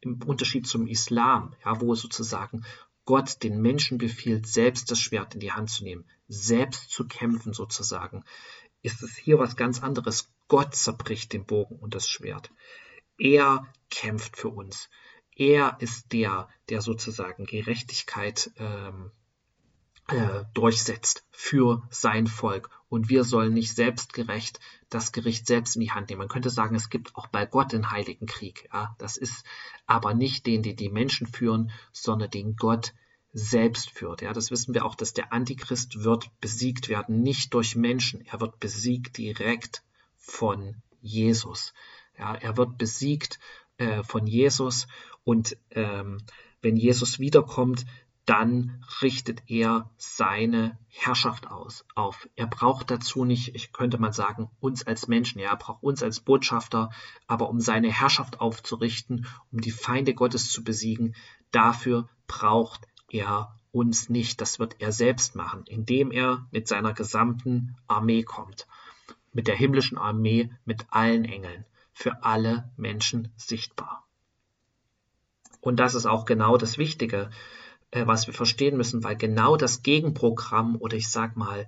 im 0.00 0.22
Unterschied 0.22 0.66
zum 0.66 0.86
Islam, 0.86 1.54
ja, 1.64 1.80
wo 1.80 1.94
sozusagen 1.94 2.64
Gott 3.04 3.42
den 3.42 3.60
Menschen 3.60 3.98
befiehlt, 3.98 4.46
selbst 4.46 4.90
das 4.90 5.00
Schwert 5.00 5.34
in 5.34 5.40
die 5.40 5.52
Hand 5.52 5.70
zu 5.70 5.84
nehmen, 5.84 6.04
selbst 6.28 6.90
zu 6.90 7.06
kämpfen 7.06 7.52
sozusagen, 7.52 8.24
ist 8.82 9.02
es 9.02 9.16
hier 9.16 9.38
was 9.38 9.56
ganz 9.56 9.82
anderes. 9.82 10.32
Gott 10.48 10.74
zerbricht 10.74 11.32
den 11.32 11.44
Bogen 11.44 11.76
und 11.76 11.94
das 11.94 12.08
Schwert. 12.08 12.50
Er 13.18 13.66
kämpft 13.90 14.36
für 14.36 14.48
uns. 14.48 14.88
Er 15.34 15.76
ist 15.80 16.12
der, 16.12 16.48
der 16.68 16.80
sozusagen 16.80 17.44
Gerechtigkeit 17.44 18.50
ähm, 18.56 19.10
äh, 20.08 20.44
durchsetzt 20.54 21.26
für 21.30 21.86
sein 21.90 22.26
Volk. 22.26 22.70
Und 22.88 23.08
wir 23.08 23.24
sollen 23.24 23.52
nicht 23.52 23.74
selbstgerecht 23.74 24.60
das 24.88 25.12
Gericht 25.12 25.46
selbst 25.46 25.76
in 25.76 25.82
die 25.82 25.90
Hand 25.90 26.08
nehmen. 26.08 26.20
Man 26.20 26.28
könnte 26.28 26.50
sagen, 26.50 26.76
es 26.76 26.88
gibt 26.88 27.16
auch 27.16 27.26
bei 27.26 27.44
Gott 27.44 27.72
den 27.72 27.90
Heiligen 27.90 28.26
Krieg. 28.26 28.68
Ja? 28.72 28.94
Das 28.98 29.16
ist 29.16 29.44
aber 29.86 30.14
nicht 30.14 30.46
den, 30.46 30.62
den 30.62 30.76
die 30.76 30.90
Menschen 30.90 31.26
führen, 31.26 31.72
sondern 31.92 32.30
den 32.30 32.56
Gott 32.56 32.94
selbst 33.32 33.90
führt. 33.90 34.22
Ja, 34.22 34.32
das 34.32 34.50
wissen 34.50 34.72
wir 34.72 34.86
auch, 34.86 34.94
dass 34.94 35.12
der 35.12 35.32
Antichrist 35.32 36.04
wird 36.04 36.30
besiegt 36.40 36.88
werden, 36.88 37.22
nicht 37.22 37.52
durch 37.52 37.76
Menschen. 37.76 38.22
Er 38.22 38.40
wird 38.40 38.60
besiegt 38.60 39.18
direkt 39.18 39.82
von 40.26 40.82
Jesus. 41.00 41.72
Ja, 42.18 42.34
er 42.34 42.56
wird 42.56 42.78
besiegt 42.78 43.38
äh, 43.78 44.02
von 44.02 44.26
Jesus 44.26 44.86
und 45.24 45.56
ähm, 45.70 46.18
wenn 46.62 46.76
Jesus 46.76 47.18
wiederkommt, 47.18 47.86
dann 48.24 48.84
richtet 49.02 49.44
er 49.46 49.88
seine 49.98 50.76
Herrschaft 50.88 51.46
aus, 51.46 51.84
auf. 51.94 52.28
Er 52.34 52.48
braucht 52.48 52.90
dazu 52.90 53.24
nicht, 53.24 53.54
ich 53.54 53.72
könnte 53.72 53.98
mal 53.98 54.12
sagen, 54.12 54.50
uns 54.58 54.84
als 54.84 55.06
Menschen, 55.06 55.38
ja, 55.38 55.50
er 55.50 55.56
braucht 55.56 55.84
uns 55.84 56.02
als 56.02 56.18
Botschafter, 56.18 56.90
aber 57.28 57.48
um 57.48 57.60
seine 57.60 57.92
Herrschaft 57.92 58.40
aufzurichten, 58.40 59.26
um 59.52 59.60
die 59.60 59.70
Feinde 59.70 60.12
Gottes 60.12 60.50
zu 60.50 60.64
besiegen, 60.64 61.14
dafür 61.52 62.08
braucht 62.26 62.88
er 63.08 63.54
uns 63.70 64.08
nicht. 64.08 64.40
Das 64.40 64.58
wird 64.58 64.80
er 64.80 64.90
selbst 64.90 65.36
machen, 65.36 65.62
indem 65.66 66.10
er 66.10 66.46
mit 66.50 66.66
seiner 66.66 66.94
gesamten 66.94 67.76
Armee 67.86 68.24
kommt, 68.24 68.66
mit 69.36 69.48
der 69.48 69.54
himmlischen 69.54 69.98
Armee, 69.98 70.50
mit 70.64 70.86
allen 70.88 71.26
Engeln, 71.26 71.66
für 71.92 72.24
alle 72.24 72.72
Menschen 72.78 73.32
sichtbar. 73.36 74.08
Und 75.60 75.76
das 75.76 75.94
ist 75.94 76.06
auch 76.06 76.24
genau 76.24 76.56
das 76.56 76.78
Wichtige, 76.78 77.28
äh, 77.90 78.06
was 78.06 78.26
wir 78.26 78.32
verstehen 78.32 78.78
müssen, 78.78 79.04
weil 79.04 79.14
genau 79.14 79.58
das 79.58 79.82
Gegenprogramm 79.82 80.76
oder 80.76 80.96
ich 80.96 81.10
sag 81.10 81.36
mal 81.36 81.66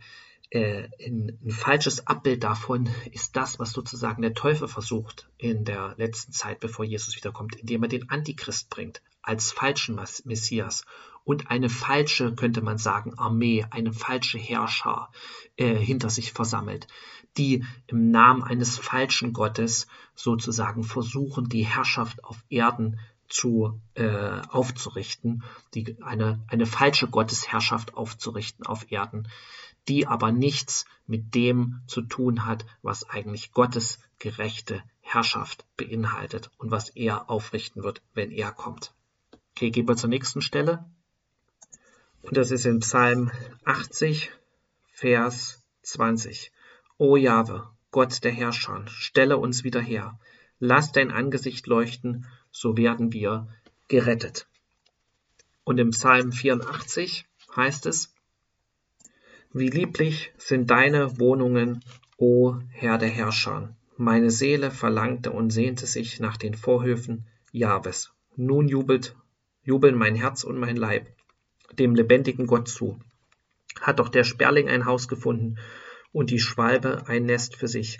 äh, 0.48 0.88
ein, 1.04 1.38
falsches 1.50 2.06
Abbild 2.06 2.42
davon 2.42 2.88
ist 3.12 3.36
das, 3.36 3.58
was 3.58 3.72
sozusagen 3.72 4.22
der 4.22 4.32
Teufel 4.32 4.66
versucht 4.66 5.28
in 5.36 5.66
der 5.66 5.94
letzten 5.98 6.32
Zeit, 6.32 6.60
bevor 6.60 6.86
Jesus 6.86 7.16
wiederkommt, 7.16 7.56
indem 7.56 7.82
er 7.82 7.90
den 7.90 8.08
Antichrist 8.08 8.70
bringt 8.70 9.02
als 9.20 9.52
falschen 9.52 10.00
Messias 10.24 10.86
und 11.28 11.50
eine 11.50 11.68
falsche, 11.68 12.34
könnte 12.34 12.62
man 12.62 12.78
sagen, 12.78 13.18
Armee, 13.18 13.66
eine 13.68 13.92
falsche 13.92 14.38
Herrscher 14.38 15.10
äh, 15.56 15.74
hinter 15.74 16.08
sich 16.08 16.32
versammelt, 16.32 16.86
die 17.38 17.64
im 17.86 18.10
Namen 18.10 18.42
eines 18.42 18.76
falschen 18.78 19.32
Gottes 19.32 19.86
sozusagen 20.14 20.84
versuchen, 20.84 21.48
die 21.48 21.64
Herrschaft 21.64 22.24
auf 22.24 22.44
Erden 22.50 22.98
zu 23.28 23.80
äh, 23.94 24.40
aufzurichten, 24.48 25.44
die, 25.74 26.02
eine, 26.02 26.40
eine 26.48 26.66
falsche 26.66 27.08
Gottesherrschaft 27.08 27.94
aufzurichten 27.94 28.66
auf 28.66 28.90
Erden, 28.90 29.28
die 29.86 30.06
aber 30.06 30.32
nichts 30.32 30.84
mit 31.06 31.34
dem 31.34 31.80
zu 31.86 32.02
tun 32.02 32.44
hat, 32.44 32.66
was 32.82 33.08
eigentlich 33.08 33.52
Gottes 33.52 33.98
gerechte 34.18 34.82
Herrschaft 35.00 35.64
beinhaltet 35.76 36.50
und 36.58 36.70
was 36.70 36.90
er 36.90 37.30
aufrichten 37.30 37.82
wird, 37.82 38.02
wenn 38.14 38.30
er 38.30 38.52
kommt. 38.52 38.92
Okay, 39.52 39.70
gehen 39.70 39.88
wir 39.88 39.96
zur 39.96 40.10
nächsten 40.10 40.42
Stelle. 40.42 40.84
Und 42.22 42.36
das 42.36 42.50
ist 42.50 42.66
in 42.66 42.80
Psalm 42.80 43.30
80, 43.64 44.30
Vers 44.92 45.62
20. 45.82 46.52
O 47.00 47.16
Jahwe, 47.16 47.68
Gott 47.92 48.24
der 48.24 48.32
Herrscher, 48.32 48.84
stelle 48.88 49.38
uns 49.38 49.62
wieder 49.62 49.80
her. 49.80 50.18
Lass 50.58 50.90
dein 50.90 51.12
Angesicht 51.12 51.68
leuchten, 51.68 52.26
so 52.50 52.76
werden 52.76 53.12
wir 53.12 53.46
gerettet. 53.86 54.48
Und 55.62 55.78
im 55.78 55.90
Psalm 55.90 56.32
84 56.32 57.24
heißt 57.54 57.86
es, 57.86 58.12
wie 59.52 59.70
lieblich 59.70 60.32
sind 60.38 60.70
deine 60.70 61.20
Wohnungen, 61.20 61.84
o 62.16 62.56
Herr 62.70 62.98
der 62.98 63.08
Herrscher. 63.08 63.76
Meine 63.96 64.32
Seele 64.32 64.72
verlangte 64.72 65.30
und 65.30 65.50
sehnte 65.50 65.86
sich 65.86 66.18
nach 66.18 66.36
den 66.36 66.54
Vorhöfen 66.54 67.26
Jahwes. 67.52 68.12
Nun 68.34 68.66
jubelt, 68.66 69.14
jubeln 69.62 69.94
mein 69.94 70.16
Herz 70.16 70.42
und 70.42 70.58
mein 70.58 70.76
Leib 70.76 71.06
dem 71.72 71.94
lebendigen 71.94 72.48
Gott 72.48 72.68
zu. 72.68 72.98
Hat 73.80 74.00
doch 74.00 74.08
der 74.08 74.24
Sperling 74.24 74.68
ein 74.68 74.84
Haus 74.84 75.06
gefunden 75.06 75.58
und 76.18 76.32
die 76.32 76.40
Schwalbe 76.40 77.06
ein 77.06 77.26
Nest 77.26 77.54
für 77.54 77.68
sich, 77.68 77.98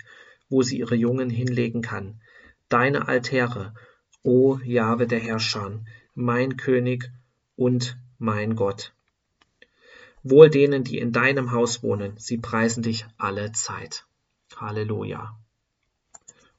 wo 0.49 0.61
sie 0.61 0.77
ihre 0.79 0.95
Jungen 0.95 1.29
hinlegen 1.29 1.81
kann. 1.81 2.19
deine 2.67 3.07
Altäre, 3.07 3.73
o 4.23 4.57
Jahwe 4.57 5.07
der 5.07 5.19
Herrscher, 5.19 5.79
mein 6.15 6.57
König 6.57 7.09
und 7.55 7.97
mein 8.17 8.57
Gott. 8.57 8.93
Wohl 10.21 10.49
denen, 10.49 10.83
die 10.83 10.99
in 10.99 11.13
deinem 11.13 11.53
Haus 11.53 11.81
wohnen, 11.81 12.17
sie 12.17 12.37
preisen 12.37 12.83
dich 12.83 13.05
alle 13.17 13.53
Zeit. 13.53 14.05
Halleluja. 14.53 15.39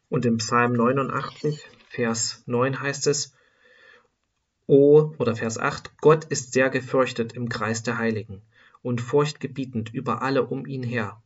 Und 0.09 0.25
im 0.25 0.39
Psalm 0.39 0.73
89, 0.73 1.69
Vers 1.91 2.43
9 2.47 2.81
heißt 2.81 3.07
es, 3.07 3.35
O, 4.67 5.13
oder 5.19 5.37
Vers 5.37 5.59
8, 5.59 5.99
Gott 5.99 6.25
ist 6.25 6.55
sehr 6.55 6.71
gefürchtet 6.71 7.35
im 7.35 7.51
Kreis 7.51 7.83
der 7.83 7.99
Heiligen 7.99 8.41
und 8.81 9.03
furchtgebietend 9.03 9.93
über 9.93 10.23
alle 10.23 10.47
um 10.47 10.65
ihn 10.65 10.83
her. 10.83 11.23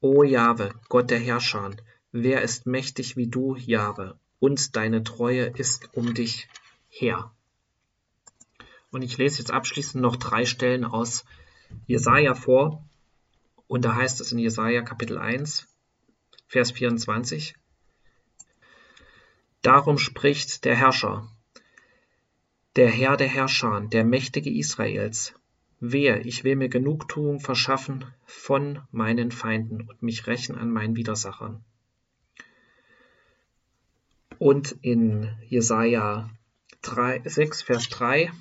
O 0.00 0.22
Jahwe, 0.22 0.74
Gott 0.88 1.10
der 1.10 1.18
Herrscher, 1.18 1.70
wer 2.12 2.42
ist 2.42 2.66
mächtig 2.66 3.16
wie 3.16 3.28
du, 3.28 3.56
Jahwe, 3.56 4.18
und 4.38 4.76
deine 4.76 5.02
Treue 5.02 5.46
ist 5.46 5.88
um 5.94 6.12
dich 6.12 6.48
her. 6.88 7.32
Und 8.90 9.02
ich 9.02 9.16
lese 9.18 9.38
jetzt 9.38 9.50
abschließend 9.50 10.02
noch 10.02 10.16
drei 10.16 10.44
Stellen 10.44 10.84
aus 10.84 11.24
Jesaja 11.86 12.34
vor. 12.34 12.84
Und 13.66 13.84
da 13.84 13.94
heißt 13.94 14.20
es 14.20 14.32
in 14.32 14.38
Jesaja 14.38 14.82
Kapitel 14.82 15.18
1, 15.18 15.66
Vers 16.46 16.70
24. 16.70 17.56
Darum 19.62 19.98
spricht 19.98 20.64
der 20.64 20.76
Herrscher, 20.76 21.28
der 22.76 22.90
Herr 22.90 23.16
der 23.16 23.28
Herrscher, 23.28 23.80
der 23.80 24.04
Mächtige 24.04 24.50
Israels. 24.50 25.34
Wehe, 25.80 26.20
ich 26.20 26.44
will 26.44 26.56
mir 26.56 26.68
Genugtuung 26.68 27.40
verschaffen 27.40 28.04
von 28.24 28.80
meinen 28.90 29.30
Feinden 29.30 29.82
und 29.82 30.02
mich 30.02 30.26
rächen 30.26 30.56
an 30.56 30.70
meinen 30.70 30.96
Widersachern. 30.96 31.62
Und 34.38 34.76
in 34.82 35.34
Jesaja 35.48 36.30
3, 36.82 37.22
6, 37.24 37.62
Vers 37.62 37.88
3 37.88 38.32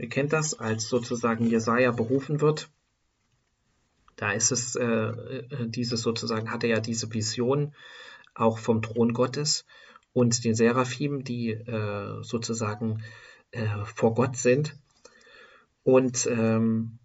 Ihr 0.00 0.08
kennt 0.08 0.32
das, 0.32 0.58
als 0.58 0.88
sozusagen 0.88 1.44
Jesaja 1.44 1.90
berufen 1.90 2.40
wird. 2.40 2.70
Da 4.16 4.32
ist 4.32 4.50
es, 4.50 4.74
äh, 4.74 4.86
äh, 4.86 5.68
dieses 5.68 6.00
sozusagen, 6.00 6.50
hat 6.50 6.64
er 6.64 6.70
ja 6.70 6.80
diese 6.80 7.12
Vision 7.12 7.74
auch 8.34 8.56
vom 8.56 8.80
Thron 8.80 9.12
Gottes 9.12 9.66
und 10.14 10.42
den 10.44 10.54
Seraphim, 10.54 11.22
die 11.22 11.50
äh, 11.50 12.22
sozusagen 12.22 13.02
äh, 13.50 13.66
vor 13.94 14.14
Gott 14.14 14.38
sind. 14.38 14.74
Und 15.82 16.26
ähm, 16.26 16.98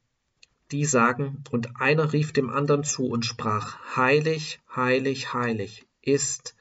die 0.71 0.85
sagen, 0.85 1.43
und 1.51 1.79
einer 1.79 2.11
rief 2.13 2.33
dem 2.33 2.49
anderen 2.49 2.83
zu 2.83 3.05
und 3.07 3.25
sprach, 3.25 3.95
heilig, 3.95 4.59
heilig, 4.75 5.33
heilig 5.33 5.85
ist 6.01 6.55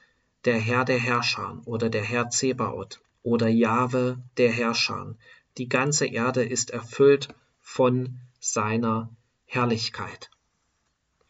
der 0.45 0.59
Herr 0.59 0.85
der 0.85 0.99
Herrscher 0.99 1.61
oder 1.65 1.89
der 1.89 2.03
Herr 2.03 2.29
Zebaoth 2.29 3.01
oder 3.23 3.47
Jahwe 3.47 4.21
der 4.37 4.51
Herrscher, 4.51 5.15
die 5.57 5.67
ganze 5.67 6.05
Erde 6.05 6.43
ist 6.43 6.69
erfüllt 6.69 7.29
von 7.59 8.19
seiner 8.39 9.09
Herrlichkeit. 9.45 10.29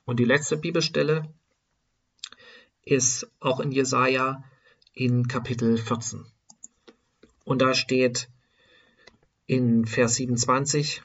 Und 0.04 0.20
die 0.20 0.26
letzte 0.26 0.58
Bibelstelle 0.58 1.34
ist 2.84 3.28
auch 3.40 3.60
in 3.60 3.72
Jesaja 3.72 4.44
in 4.94 5.28
Kapitel 5.28 5.78
14. 5.78 6.26
Und 7.44 7.62
da 7.62 7.74
steht 7.74 8.30
in 9.48 9.86
Vers 9.86 10.16
27, 10.16 11.04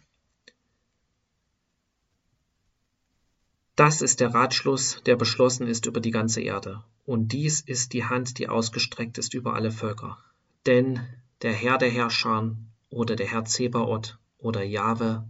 Das 3.77 4.03
ist 4.03 4.21
der 4.21 4.35
Ratschluss, 4.35 5.03
der 5.07 5.17
beschlossen 5.17 5.67
ist 5.67 5.87
über 5.87 6.01
die 6.01 6.11
ganze 6.11 6.43
Erde. 6.43 6.85
Und 7.07 7.33
dies 7.33 7.63
ist 7.63 7.95
die 7.95 8.05
Hand, 8.05 8.39
die 8.39 8.47
ausgestreckt 8.47 9.17
ist 9.17 9.33
über 9.33 9.55
alle 9.55 9.71
Völker. 9.71 10.19
Denn 10.67 11.01
der 11.41 11.55
Herr 11.55 11.79
der 11.79 11.89
Herrscher 11.89 12.55
oder 12.91 13.17
der 13.17 13.27
Herr 13.27 13.47
Zebaoth 13.47 14.19
oder 14.39 14.63
Jahwe, 14.63 15.25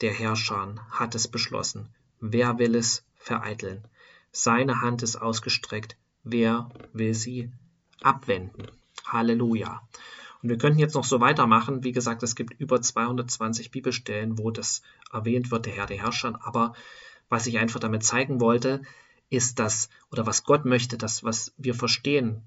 der 0.00 0.12
Herrscher, 0.12 0.76
hat 0.90 1.16
es 1.16 1.26
beschlossen. 1.26 1.88
Wer 2.20 2.58
will 2.58 2.76
es 2.76 3.02
vereiteln? 3.16 3.84
Seine 4.30 4.80
Hand 4.82 5.02
ist 5.02 5.16
ausgestreckt. 5.16 5.96
Wer 6.22 6.70
will 6.92 7.14
sie 7.14 7.50
abwenden? 8.02 8.68
Halleluja. 9.04 9.82
Und 10.42 10.48
wir 10.48 10.58
könnten 10.58 10.78
jetzt 10.78 10.94
noch 10.94 11.04
so 11.04 11.20
weitermachen. 11.20 11.84
Wie 11.84 11.92
gesagt, 11.92 12.22
es 12.22 12.34
gibt 12.34 12.58
über 12.60 12.80
220 12.80 13.70
Bibelstellen, 13.70 14.38
wo 14.38 14.50
das 14.50 14.82
erwähnt 15.12 15.50
wird, 15.50 15.66
der 15.66 15.74
Herr 15.74 15.86
der 15.86 15.98
Herrscher. 15.98 16.38
Aber 16.42 16.74
was 17.28 17.46
ich 17.46 17.58
einfach 17.58 17.80
damit 17.80 18.04
zeigen 18.04 18.40
wollte, 18.40 18.82
ist 19.28 19.58
das, 19.58 19.88
oder 20.10 20.26
was 20.26 20.44
Gott 20.44 20.64
möchte, 20.64 20.98
das, 20.98 21.22
was 21.22 21.54
wir 21.56 21.74
verstehen, 21.74 22.42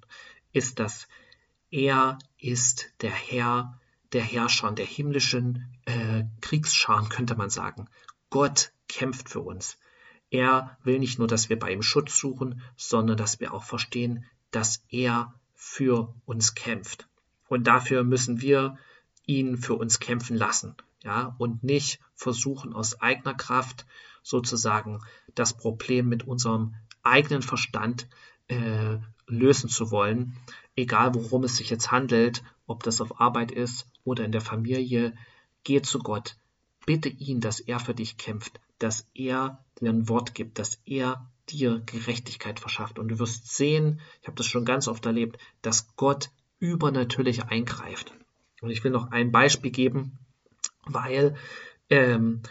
ist, 0.51 0.79
dass 0.79 1.07
er 1.71 2.19
ist 2.37 2.91
der 3.01 3.11
Herr 3.11 3.79
der 4.11 4.21
Herrscher, 4.21 4.71
der 4.71 4.85
himmlischen 4.85 5.65
äh, 5.85 6.23
Kriegsscharen, 6.41 7.09
könnte 7.09 7.35
man 7.35 7.49
sagen. 7.49 7.87
Gott 8.29 8.71
kämpft 8.87 9.29
für 9.29 9.41
uns. 9.41 9.77
Er 10.29 10.77
will 10.83 10.99
nicht 10.99 11.19
nur, 11.19 11.27
dass 11.27 11.49
wir 11.49 11.57
bei 11.57 11.71
ihm 11.71 11.81
Schutz 11.81 12.17
suchen, 12.17 12.61
sondern 12.75 13.17
dass 13.17 13.39
wir 13.39 13.53
auch 13.53 13.63
verstehen, 13.63 14.25
dass 14.51 14.83
er 14.89 15.33
für 15.55 16.13
uns 16.25 16.53
kämpft. 16.53 17.07
Und 17.53 17.65
dafür 17.65 18.03
müssen 18.03 18.41
wir 18.41 18.79
ihn 19.27 19.57
für 19.57 19.75
uns 19.75 19.99
kämpfen 19.99 20.35
lassen, 20.35 20.75
ja, 21.03 21.35
und 21.37 21.63
nicht 21.63 21.99
versuchen 22.15 22.73
aus 22.73 22.99
eigener 22.99 23.35
Kraft 23.35 23.85
sozusagen 24.23 25.01
das 25.35 25.55
Problem 25.55 26.09
mit 26.09 26.23
unserem 26.23 26.73
eigenen 27.03 27.43
Verstand 27.43 28.07
äh, 28.47 28.97
lösen 29.27 29.69
zu 29.69 29.91
wollen, 29.91 30.35
egal 30.75 31.13
worum 31.13 31.43
es 31.43 31.57
sich 31.57 31.69
jetzt 31.69 31.91
handelt, 31.91 32.43
ob 32.65 32.81
das 32.81 33.01
auf 33.01 33.21
Arbeit 33.21 33.51
ist 33.51 33.85
oder 34.03 34.25
in 34.25 34.31
der 34.31 34.41
Familie, 34.41 35.13
geh 35.63 35.79
zu 35.83 35.99
Gott, 35.99 36.37
bitte 36.87 37.09
ihn, 37.09 37.39
dass 37.39 37.59
er 37.59 37.79
für 37.79 37.93
dich 37.93 38.17
kämpft, 38.17 38.59
dass 38.79 39.05
er 39.13 39.63
dir 39.79 39.91
ein 39.91 40.09
Wort 40.09 40.33
gibt, 40.33 40.57
dass 40.57 40.79
er 40.85 41.29
dir 41.49 41.83
Gerechtigkeit 41.85 42.59
verschafft. 42.59 42.97
Und 42.97 43.09
du 43.09 43.19
wirst 43.19 43.55
sehen, 43.55 44.01
ich 44.21 44.27
habe 44.27 44.37
das 44.37 44.47
schon 44.47 44.65
ganz 44.65 44.87
oft 44.87 45.05
erlebt, 45.05 45.37
dass 45.61 45.95
Gott 45.95 46.31
übernatürlich 46.63 47.43
eingreift. 47.43 48.13
Und 48.61 48.69
ich 48.69 48.83
will 48.85 48.91
noch 48.91 49.11
ein 49.11 49.33
Beispiel 49.33 49.69
geben, 49.69 50.17
weil 50.85 51.35
ähm, 51.89 52.41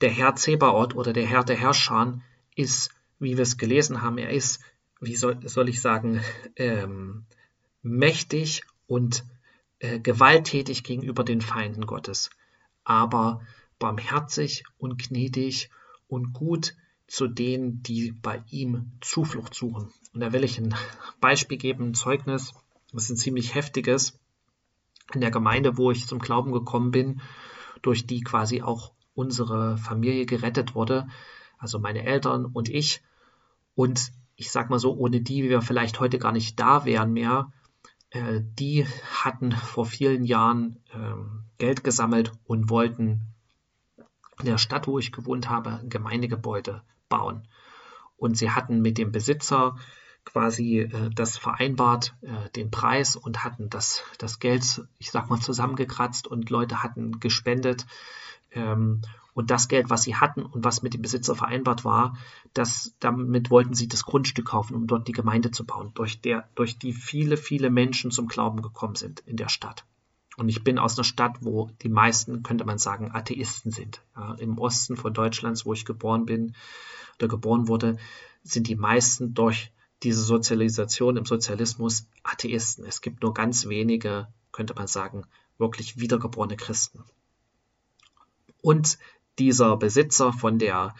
der 0.00 0.10
Herr 0.10 0.34
Zebaoth 0.34 0.96
oder 0.96 1.12
der 1.12 1.24
Herr 1.24 1.44
der 1.44 1.56
Herrscher 1.56 2.20
ist, 2.56 2.90
wie 3.20 3.36
wir 3.36 3.42
es 3.42 3.58
gelesen 3.58 4.02
haben, 4.02 4.18
er 4.18 4.30
ist, 4.30 4.60
wie 5.00 5.14
soll, 5.14 5.38
soll 5.48 5.68
ich 5.68 5.80
sagen, 5.80 6.20
ähm, 6.56 7.24
mächtig 7.82 8.62
und 8.88 9.24
äh, 9.78 10.00
gewalttätig 10.00 10.82
gegenüber 10.82 11.22
den 11.22 11.40
Feinden 11.40 11.86
Gottes, 11.86 12.30
aber 12.82 13.46
barmherzig 13.78 14.64
und 14.76 14.98
gnädig 14.98 15.70
und 16.08 16.32
gut 16.32 16.74
zu 17.06 17.28
denen, 17.28 17.80
die 17.84 18.10
bei 18.10 18.42
ihm 18.50 18.90
Zuflucht 19.00 19.54
suchen. 19.54 19.92
Und 20.12 20.20
da 20.20 20.32
will 20.32 20.42
ich 20.42 20.58
ein 20.58 20.74
Beispiel 21.20 21.58
geben, 21.58 21.90
ein 21.90 21.94
Zeugnis, 21.94 22.54
das 22.92 23.04
ist 23.04 23.10
ein 23.10 23.16
ziemlich 23.16 23.54
heftiges, 23.54 24.18
in 25.14 25.20
der 25.20 25.30
Gemeinde, 25.30 25.76
wo 25.76 25.90
ich 25.90 26.06
zum 26.06 26.18
Glauben 26.18 26.52
gekommen 26.52 26.90
bin, 26.90 27.20
durch 27.82 28.06
die 28.06 28.22
quasi 28.22 28.62
auch 28.62 28.92
unsere 29.14 29.76
Familie 29.76 30.26
gerettet 30.26 30.74
wurde, 30.74 31.08
also 31.58 31.78
meine 31.78 32.04
Eltern 32.04 32.46
und 32.46 32.68
ich. 32.68 33.02
Und 33.74 34.12
ich 34.36 34.50
sag 34.50 34.70
mal 34.70 34.78
so, 34.78 34.94
ohne 34.96 35.20
die 35.20 35.44
wir 35.44 35.62
vielleicht 35.62 36.00
heute 36.00 36.18
gar 36.18 36.32
nicht 36.32 36.58
da 36.58 36.84
wären 36.84 37.12
mehr, 37.12 37.52
äh, 38.10 38.40
die 38.42 38.86
hatten 39.22 39.52
vor 39.52 39.86
vielen 39.86 40.24
Jahren 40.24 40.78
ähm, 40.92 41.44
Geld 41.58 41.84
gesammelt 41.84 42.32
und 42.44 42.70
wollten 42.70 43.32
in 44.40 44.46
der 44.46 44.58
Stadt, 44.58 44.86
wo 44.86 44.98
ich 44.98 45.12
gewohnt 45.12 45.48
habe, 45.48 45.78
ein 45.78 45.88
Gemeindegebäude 45.88 46.82
bauen. 47.08 47.46
Und 48.16 48.36
sie 48.36 48.50
hatten 48.50 48.80
mit 48.80 48.98
dem 48.98 49.12
Besitzer 49.12 49.76
quasi 50.24 50.80
äh, 50.80 51.10
das 51.14 51.38
vereinbart, 51.38 52.14
äh, 52.22 52.50
den 52.50 52.70
Preis 52.70 53.16
und 53.16 53.44
hatten 53.44 53.70
das, 53.70 54.04
das 54.18 54.38
Geld, 54.38 54.82
ich 54.98 55.10
sag 55.10 55.28
mal, 55.30 55.40
zusammengekratzt 55.40 56.26
und 56.26 56.50
Leute 56.50 56.82
hatten 56.82 57.20
gespendet. 57.20 57.86
Ähm, 58.52 59.02
und 59.34 59.50
das 59.50 59.68
Geld, 59.68 59.88
was 59.88 60.02
sie 60.02 60.16
hatten 60.16 60.42
und 60.42 60.62
was 60.64 60.82
mit 60.82 60.92
dem 60.94 61.02
Besitzer 61.02 61.34
vereinbart 61.34 61.84
war, 61.84 62.16
das, 62.52 62.94
damit 63.00 63.50
wollten 63.50 63.74
sie 63.74 63.88
das 63.88 64.04
Grundstück 64.04 64.46
kaufen, 64.46 64.74
um 64.74 64.86
dort 64.86 65.08
die 65.08 65.12
Gemeinde 65.12 65.50
zu 65.50 65.64
bauen, 65.64 65.92
durch, 65.94 66.20
der, 66.20 66.48
durch 66.54 66.78
die 66.78 66.92
viele, 66.92 67.38
viele 67.38 67.70
Menschen 67.70 68.10
zum 68.10 68.28
Glauben 68.28 68.60
gekommen 68.60 68.94
sind 68.94 69.20
in 69.20 69.36
der 69.36 69.48
Stadt. 69.48 69.86
Und 70.36 70.48
ich 70.48 70.64
bin 70.64 70.78
aus 70.78 70.96
einer 70.96 71.04
Stadt, 71.04 71.36
wo 71.40 71.70
die 71.82 71.88
meisten, 71.88 72.42
könnte 72.42 72.64
man 72.64 72.78
sagen, 72.78 73.10
Atheisten 73.12 73.70
sind. 73.70 74.02
Ja, 74.16 74.34
Im 74.34 74.58
Osten 74.58 74.96
von 74.96 75.12
Deutschlands, 75.12 75.66
wo 75.66 75.72
ich 75.72 75.84
geboren 75.84 76.26
bin 76.26 76.54
oder 77.18 77.28
geboren 77.28 77.68
wurde, 77.68 77.98
sind 78.42 78.68
die 78.68 78.76
meisten 78.76 79.34
durch 79.34 79.72
diese 80.02 80.22
Sozialisation 80.22 81.16
im 81.16 81.24
Sozialismus 81.24 82.06
Atheisten. 82.22 82.84
Es 82.84 83.00
gibt 83.00 83.22
nur 83.22 83.34
ganz 83.34 83.68
wenige, 83.68 84.28
könnte 84.50 84.74
man 84.74 84.86
sagen, 84.86 85.24
wirklich 85.58 85.98
wiedergeborene 85.98 86.56
Christen. 86.56 87.04
Und 88.60 88.98
dieser 89.38 89.76
Besitzer 89.76 90.32
von 90.32 90.58
der 90.58 90.94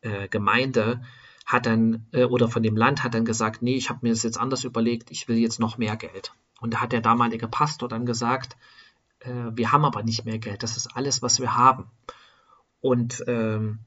äh, 0.00 0.28
Gemeinde 0.28 1.02
hat 1.44 1.66
dann, 1.66 2.06
äh, 2.12 2.24
oder 2.24 2.48
von 2.48 2.62
dem 2.62 2.76
Land 2.76 3.04
hat 3.04 3.14
dann 3.14 3.24
gesagt, 3.24 3.62
nee, 3.62 3.76
ich 3.76 3.88
habe 3.88 4.00
mir 4.02 4.10
das 4.10 4.22
jetzt 4.22 4.38
anders 4.38 4.64
überlegt, 4.64 5.10
ich 5.10 5.28
will 5.28 5.36
jetzt 5.36 5.60
noch 5.60 5.78
mehr 5.78 5.96
Geld. 5.96 6.32
Und 6.60 6.74
da 6.74 6.80
hat 6.80 6.92
der 6.92 7.00
damalige 7.00 7.48
Pastor 7.48 7.88
dann 7.88 8.06
gesagt, 8.06 8.56
äh, 9.20 9.30
wir 9.52 9.72
haben 9.72 9.84
aber 9.84 10.02
nicht 10.02 10.24
mehr 10.24 10.38
Geld, 10.38 10.62
das 10.62 10.76
ist 10.76 10.96
alles, 10.96 11.22
was 11.22 11.40
wir 11.40 11.56
haben. 11.56 11.90
Und 12.80 13.24
ähm, 13.26 13.80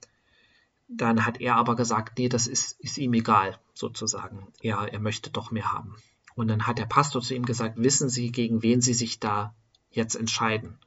dann 0.89 1.25
hat 1.25 1.39
er 1.39 1.55
aber 1.55 1.75
gesagt, 1.75 2.17
nee, 2.17 2.29
das 2.29 2.47
ist, 2.47 2.79
ist 2.79 2.97
ihm 2.97 3.13
egal, 3.13 3.57
sozusagen. 3.73 4.47
Ja, 4.61 4.85
er 4.85 4.99
möchte 4.99 5.29
doch 5.29 5.51
mehr 5.51 5.71
haben. 5.71 5.95
Und 6.35 6.47
dann 6.47 6.65
hat 6.65 6.79
der 6.79 6.85
Pastor 6.85 7.21
zu 7.21 7.35
ihm 7.35 7.45
gesagt, 7.45 7.77
wissen 7.77 8.09
Sie, 8.09 8.31
gegen 8.31 8.63
wen 8.63 8.81
Sie 8.81 8.93
sich 8.93 9.19
da 9.19 9.53
jetzt 9.91 10.15
entscheiden? 10.15 10.79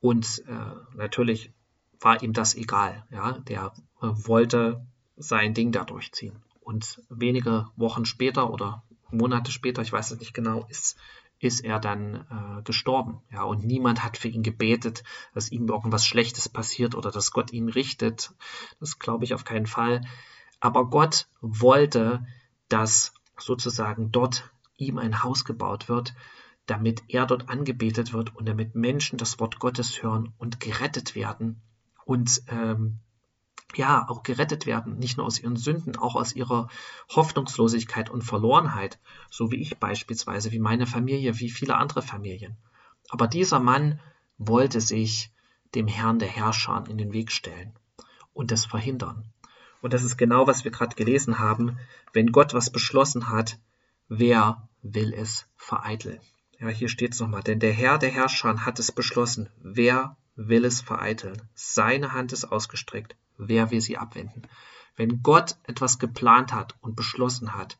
Und 0.00 0.42
äh, 0.48 0.96
natürlich 0.96 1.52
war 2.00 2.22
ihm 2.22 2.32
das 2.32 2.54
egal. 2.54 3.04
Ja, 3.10 3.32
der 3.32 3.72
äh, 4.00 4.06
wollte 4.06 4.84
sein 5.16 5.52
Ding 5.54 5.72
da 5.72 5.84
durchziehen. 5.84 6.42
Und 6.60 7.02
wenige 7.08 7.68
Wochen 7.76 8.06
später 8.06 8.50
oder 8.50 8.82
Monate 9.10 9.52
später, 9.52 9.82
ich 9.82 9.92
weiß 9.92 10.10
es 10.12 10.20
nicht 10.20 10.32
genau, 10.32 10.66
ist 10.70 10.96
ist 11.42 11.64
er 11.64 11.80
dann 11.80 12.14
äh, 12.14 12.62
gestorben. 12.62 13.20
Ja, 13.32 13.42
und 13.42 13.64
niemand 13.64 14.04
hat 14.04 14.16
für 14.16 14.28
ihn 14.28 14.44
gebetet, 14.44 15.02
dass 15.34 15.50
ihm 15.50 15.66
irgendwas 15.68 16.06
Schlechtes 16.06 16.48
passiert 16.48 16.94
oder 16.94 17.10
dass 17.10 17.32
Gott 17.32 17.52
ihn 17.52 17.68
richtet. 17.68 18.32
Das 18.78 19.00
glaube 19.00 19.24
ich 19.24 19.34
auf 19.34 19.44
keinen 19.44 19.66
Fall. 19.66 20.02
Aber 20.60 20.88
Gott 20.88 21.26
wollte, 21.40 22.24
dass 22.68 23.12
sozusagen 23.36 24.12
dort 24.12 24.52
ihm 24.76 24.98
ein 24.98 25.24
Haus 25.24 25.44
gebaut 25.44 25.88
wird, 25.88 26.14
damit 26.66 27.02
er 27.08 27.26
dort 27.26 27.48
angebetet 27.48 28.12
wird 28.12 28.36
und 28.36 28.46
damit 28.48 28.76
Menschen 28.76 29.18
das 29.18 29.40
Wort 29.40 29.58
Gottes 29.58 30.00
hören 30.00 30.32
und 30.38 30.60
gerettet 30.60 31.16
werden 31.16 31.60
und 32.04 32.40
ähm, 32.46 33.00
ja, 33.76 34.08
auch 34.08 34.22
gerettet 34.22 34.66
werden, 34.66 34.98
nicht 34.98 35.16
nur 35.16 35.26
aus 35.26 35.38
ihren 35.38 35.56
Sünden, 35.56 35.96
auch 35.96 36.14
aus 36.14 36.34
ihrer 36.34 36.68
Hoffnungslosigkeit 37.08 38.10
und 38.10 38.22
Verlorenheit, 38.22 38.98
so 39.30 39.50
wie 39.50 39.56
ich 39.56 39.78
beispielsweise, 39.78 40.52
wie 40.52 40.58
meine 40.58 40.86
Familie, 40.86 41.38
wie 41.38 41.50
viele 41.50 41.76
andere 41.76 42.02
Familien. 42.02 42.56
Aber 43.10 43.26
dieser 43.26 43.60
Mann 43.60 44.00
wollte 44.38 44.80
sich 44.80 45.32
dem 45.74 45.86
Herrn 45.86 46.18
der 46.18 46.28
Herrscher 46.28 46.84
in 46.88 46.98
den 46.98 47.12
Weg 47.12 47.32
stellen 47.32 47.72
und 48.32 48.50
das 48.50 48.64
verhindern. 48.64 49.32
Und 49.80 49.92
das 49.92 50.04
ist 50.04 50.16
genau, 50.16 50.46
was 50.46 50.64
wir 50.64 50.70
gerade 50.70 50.94
gelesen 50.94 51.38
haben. 51.38 51.78
Wenn 52.12 52.32
Gott 52.32 52.54
was 52.54 52.70
beschlossen 52.70 53.28
hat, 53.28 53.58
wer 54.08 54.68
will 54.82 55.12
es 55.12 55.46
vereiteln? 55.56 56.20
Ja, 56.58 56.68
hier 56.68 56.88
steht 56.88 57.14
es 57.14 57.20
nochmal. 57.20 57.42
Denn 57.42 57.58
der 57.58 57.72
Herr 57.72 57.98
der 57.98 58.10
Herrscher 58.10 58.64
hat 58.64 58.78
es 58.78 58.92
beschlossen. 58.92 59.48
Wer 59.60 60.16
will 60.36 60.64
es 60.64 60.80
vereiteln? 60.80 61.42
Seine 61.54 62.12
Hand 62.12 62.32
ist 62.32 62.44
ausgestreckt 62.44 63.16
wer 63.48 63.70
will 63.70 63.80
sie 63.80 63.98
abwenden? 63.98 64.42
Wenn 64.96 65.22
Gott 65.22 65.56
etwas 65.64 65.98
geplant 65.98 66.52
hat 66.52 66.76
und 66.80 66.96
beschlossen 66.96 67.54
hat, 67.54 67.78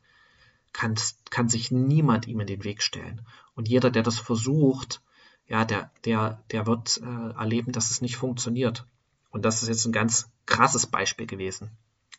kann, 0.73 0.95
kann 1.29 1.49
sich 1.49 1.71
niemand 1.71 2.27
ihm 2.27 2.39
in 2.39 2.47
den 2.47 2.63
Weg 2.63 2.81
stellen. 2.81 3.21
Und 3.55 3.67
jeder, 3.67 3.91
der 3.91 4.03
das 4.03 4.19
versucht, 4.19 5.01
ja, 5.47 5.65
der, 5.65 5.91
der, 6.05 6.43
der 6.51 6.65
wird 6.65 7.01
äh, 7.01 7.37
erleben, 7.37 7.71
dass 7.71 7.91
es 7.91 8.01
nicht 8.01 8.17
funktioniert. 8.17 8.87
Und 9.29 9.45
das 9.45 9.61
ist 9.61 9.69
jetzt 9.69 9.85
ein 9.85 9.91
ganz 9.91 10.31
krasses 10.45 10.87
Beispiel 10.87 11.27
gewesen. 11.27 11.71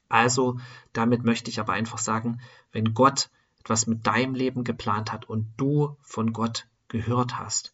Also, 0.09 0.59
damit 0.92 1.24
möchte 1.24 1.50
ich 1.50 1.59
aber 1.59 1.72
einfach 1.72 1.98
sagen, 1.98 2.40
wenn 2.70 2.94
Gott 2.94 3.30
etwas 3.61 3.87
mit 3.87 4.07
deinem 4.07 4.35
Leben 4.35 4.62
geplant 4.62 5.12
hat 5.12 5.28
und 5.28 5.52
du 5.57 5.96
von 6.02 6.33
Gott 6.33 6.68
gehört 6.88 7.38
hast 7.38 7.72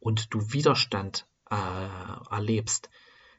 und 0.00 0.32
du 0.32 0.52
Widerstand 0.52 1.26
äh, 1.50 1.54
erlebst, 2.30 2.90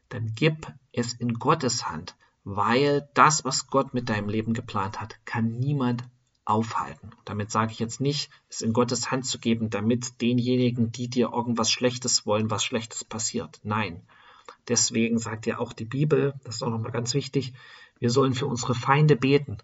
dann 0.09 0.33
gib 0.35 0.67
es 0.91 1.13
in 1.13 1.33
Gottes 1.35 1.89
Hand, 1.89 2.15
weil 2.43 3.07
das, 3.13 3.45
was 3.45 3.67
Gott 3.67 3.93
mit 3.93 4.09
deinem 4.09 4.29
Leben 4.29 4.53
geplant 4.53 5.01
hat, 5.01 5.19
kann 5.25 5.59
niemand 5.59 6.03
aufhalten. 6.45 7.11
Damit 7.25 7.51
sage 7.51 7.73
ich 7.73 7.79
jetzt 7.79 7.99
nicht, 7.99 8.29
es 8.49 8.61
in 8.61 8.71
Gottes 8.71 9.11
Hand 9.11 9.25
zu 9.25 9.37
geben, 9.37 9.69
damit 9.69 10.21
denjenigen, 10.21 10.91
die 10.91 11.09
dir 11.09 11.31
irgendwas 11.33 11.69
Schlechtes 11.69 12.25
wollen, 12.25 12.49
was 12.49 12.63
Schlechtes 12.63 13.03
passiert. 13.03 13.59
Nein. 13.63 14.01
Deswegen 14.69 15.17
sagt 15.17 15.45
ja 15.45 15.59
auch 15.59 15.73
die 15.73 15.85
Bibel, 15.85 16.33
das 16.43 16.55
ist 16.55 16.63
auch 16.63 16.69
nochmal 16.69 16.91
ganz 16.91 17.13
wichtig, 17.13 17.53
wir 17.99 18.09
sollen 18.09 18.33
für 18.33 18.47
unsere 18.47 18.75
Feinde 18.75 19.15
beten. 19.15 19.57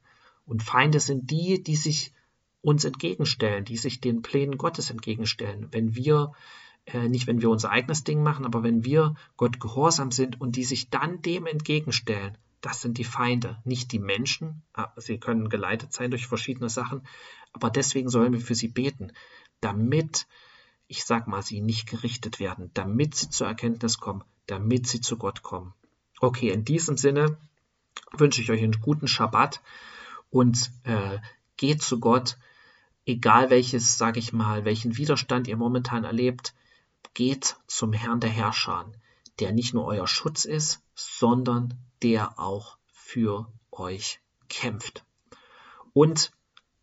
Und 0.46 0.64
Feinde 0.64 1.00
sind 1.00 1.32
die, 1.32 1.64
die 1.64 1.78
sich 1.78 2.14
uns 2.62 2.84
entgegenstellen, 2.84 3.66
die 3.66 3.78
sich 3.78 4.02
den 4.02 4.22
Plänen 4.22 4.58
Gottes 4.58 4.90
entgegenstellen. 4.90 5.68
Wenn 5.72 5.96
wir 5.96 6.34
äh, 6.86 7.08
nicht 7.08 7.28
wenn 7.28 7.42
wir 7.42 7.50
unser 7.50 7.72
eigenes 7.72 8.04
Ding 8.04 8.24
machen, 8.24 8.46
aber 8.46 8.64
wenn 8.64 8.84
wir 8.84 9.16
Gott 9.38 9.60
gehorsam 9.60 10.12
sind 10.12 10.40
und 10.42 10.56
die 10.56 10.66
sich 10.66 10.90
dann 10.90 11.22
dem 11.22 11.46
entgegenstellen, 11.46 12.38
das 12.62 12.82
sind 12.82 12.98
die 12.98 13.04
Feinde, 13.04 13.58
nicht 13.66 13.92
die 13.92 14.00
Menschen. 14.00 14.64
Ah, 14.74 14.92
sie 14.96 15.18
können 15.18 15.50
geleitet 15.50 15.92
sein 15.92 16.12
durch 16.12 16.28
verschiedene 16.28 16.70
Sachen, 16.70 17.06
aber 17.52 17.70
deswegen 17.70 18.10
sollen 18.10 18.34
wir 18.34 18.40
für 18.40 18.56
sie 18.56 18.70
beten, 18.70 19.12
damit, 19.60 20.28
ich 20.88 21.04
sag 21.04 21.28
mal, 21.28 21.42
sie 21.42 21.62
nicht 21.62 21.90
gerichtet 21.90 22.40
werden, 22.40 22.72
damit 22.74 23.16
sie 23.16 23.30
zur 23.30 23.48
Erkenntnis 23.48 23.98
kommen, 23.98 24.24
damit 24.48 24.88
sie 24.88 25.02
zu 25.02 25.18
Gott 25.18 25.44
kommen. 25.44 25.74
Okay, 26.22 26.50
in 26.52 26.64
diesem 26.64 26.96
Sinne 26.96 27.38
wünsche 28.14 28.42
ich 28.42 28.50
euch 28.50 28.64
einen 28.64 28.80
guten 28.82 29.08
Schabbat 29.08 29.62
und 30.30 30.72
äh, 30.84 31.20
geht 31.58 31.82
zu 31.82 32.00
Gott, 32.00 32.38
egal 33.06 33.50
welches, 33.50 33.98
sage 33.98 34.20
ich 34.20 34.32
mal, 34.32 34.64
welchen 34.64 34.98
Widerstand 34.98 35.48
ihr 35.50 35.58
momentan 35.58 36.06
erlebt, 36.06 36.54
geht 37.14 37.56
zum 37.68 37.94
Herrn 37.94 38.20
der 38.20 38.30
Herrscher, 38.30 38.92
der 39.40 39.52
nicht 39.52 39.74
nur 39.74 39.86
euer 39.86 40.08
Schutz 40.08 40.46
ist, 40.46 40.82
sondern 40.96 41.74
der 42.02 42.40
auch 42.40 42.78
für 42.92 43.52
euch 43.72 44.20
kämpft. 44.50 45.06
Und, 45.94 46.32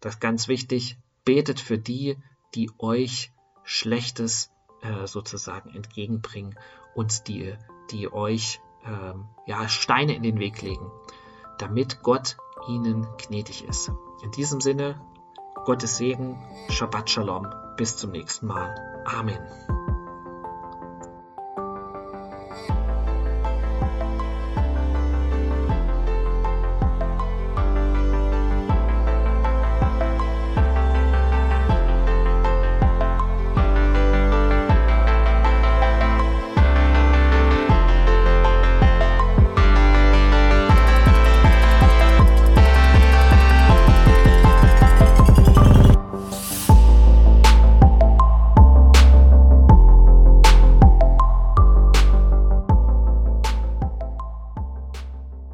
das 0.01 0.15
ist 0.15 0.21
ganz 0.21 0.49
wichtig, 0.49 0.99
betet 1.25 1.61
für 1.61 1.79
die, 1.79 2.17
die 2.55 2.71
euch 2.79 3.33
Schlechtes 3.65 4.51
äh, 4.83 5.07
sozusagen 5.07 5.71
entgegenbringen 5.71 6.59
und 6.95 7.29
die, 7.29 7.55
die 7.91 8.13
euch 8.13 8.61
äh, 8.85 9.15
ja, 9.47 9.69
Steine 9.69 10.15
in 10.15 10.23
den 10.23 10.39
Weg 10.39 10.63
legen, 10.63 10.91
damit 11.59 12.03
Gott 12.03 12.37
ihnen 12.69 13.07
gnädig 13.19 13.65
ist. 13.65 13.91
In 14.23 14.31
diesem 14.33 14.61
Sinne, 14.61 15.01
Gottes 15.65 15.99
Segen, 15.99 16.43
Shabbat 16.71 17.11
Shalom, 17.11 17.47
bis 17.77 17.97
zum 17.97 18.11
nächsten 18.11 18.47
Mal. 18.47 18.75
Amen. 19.07 19.80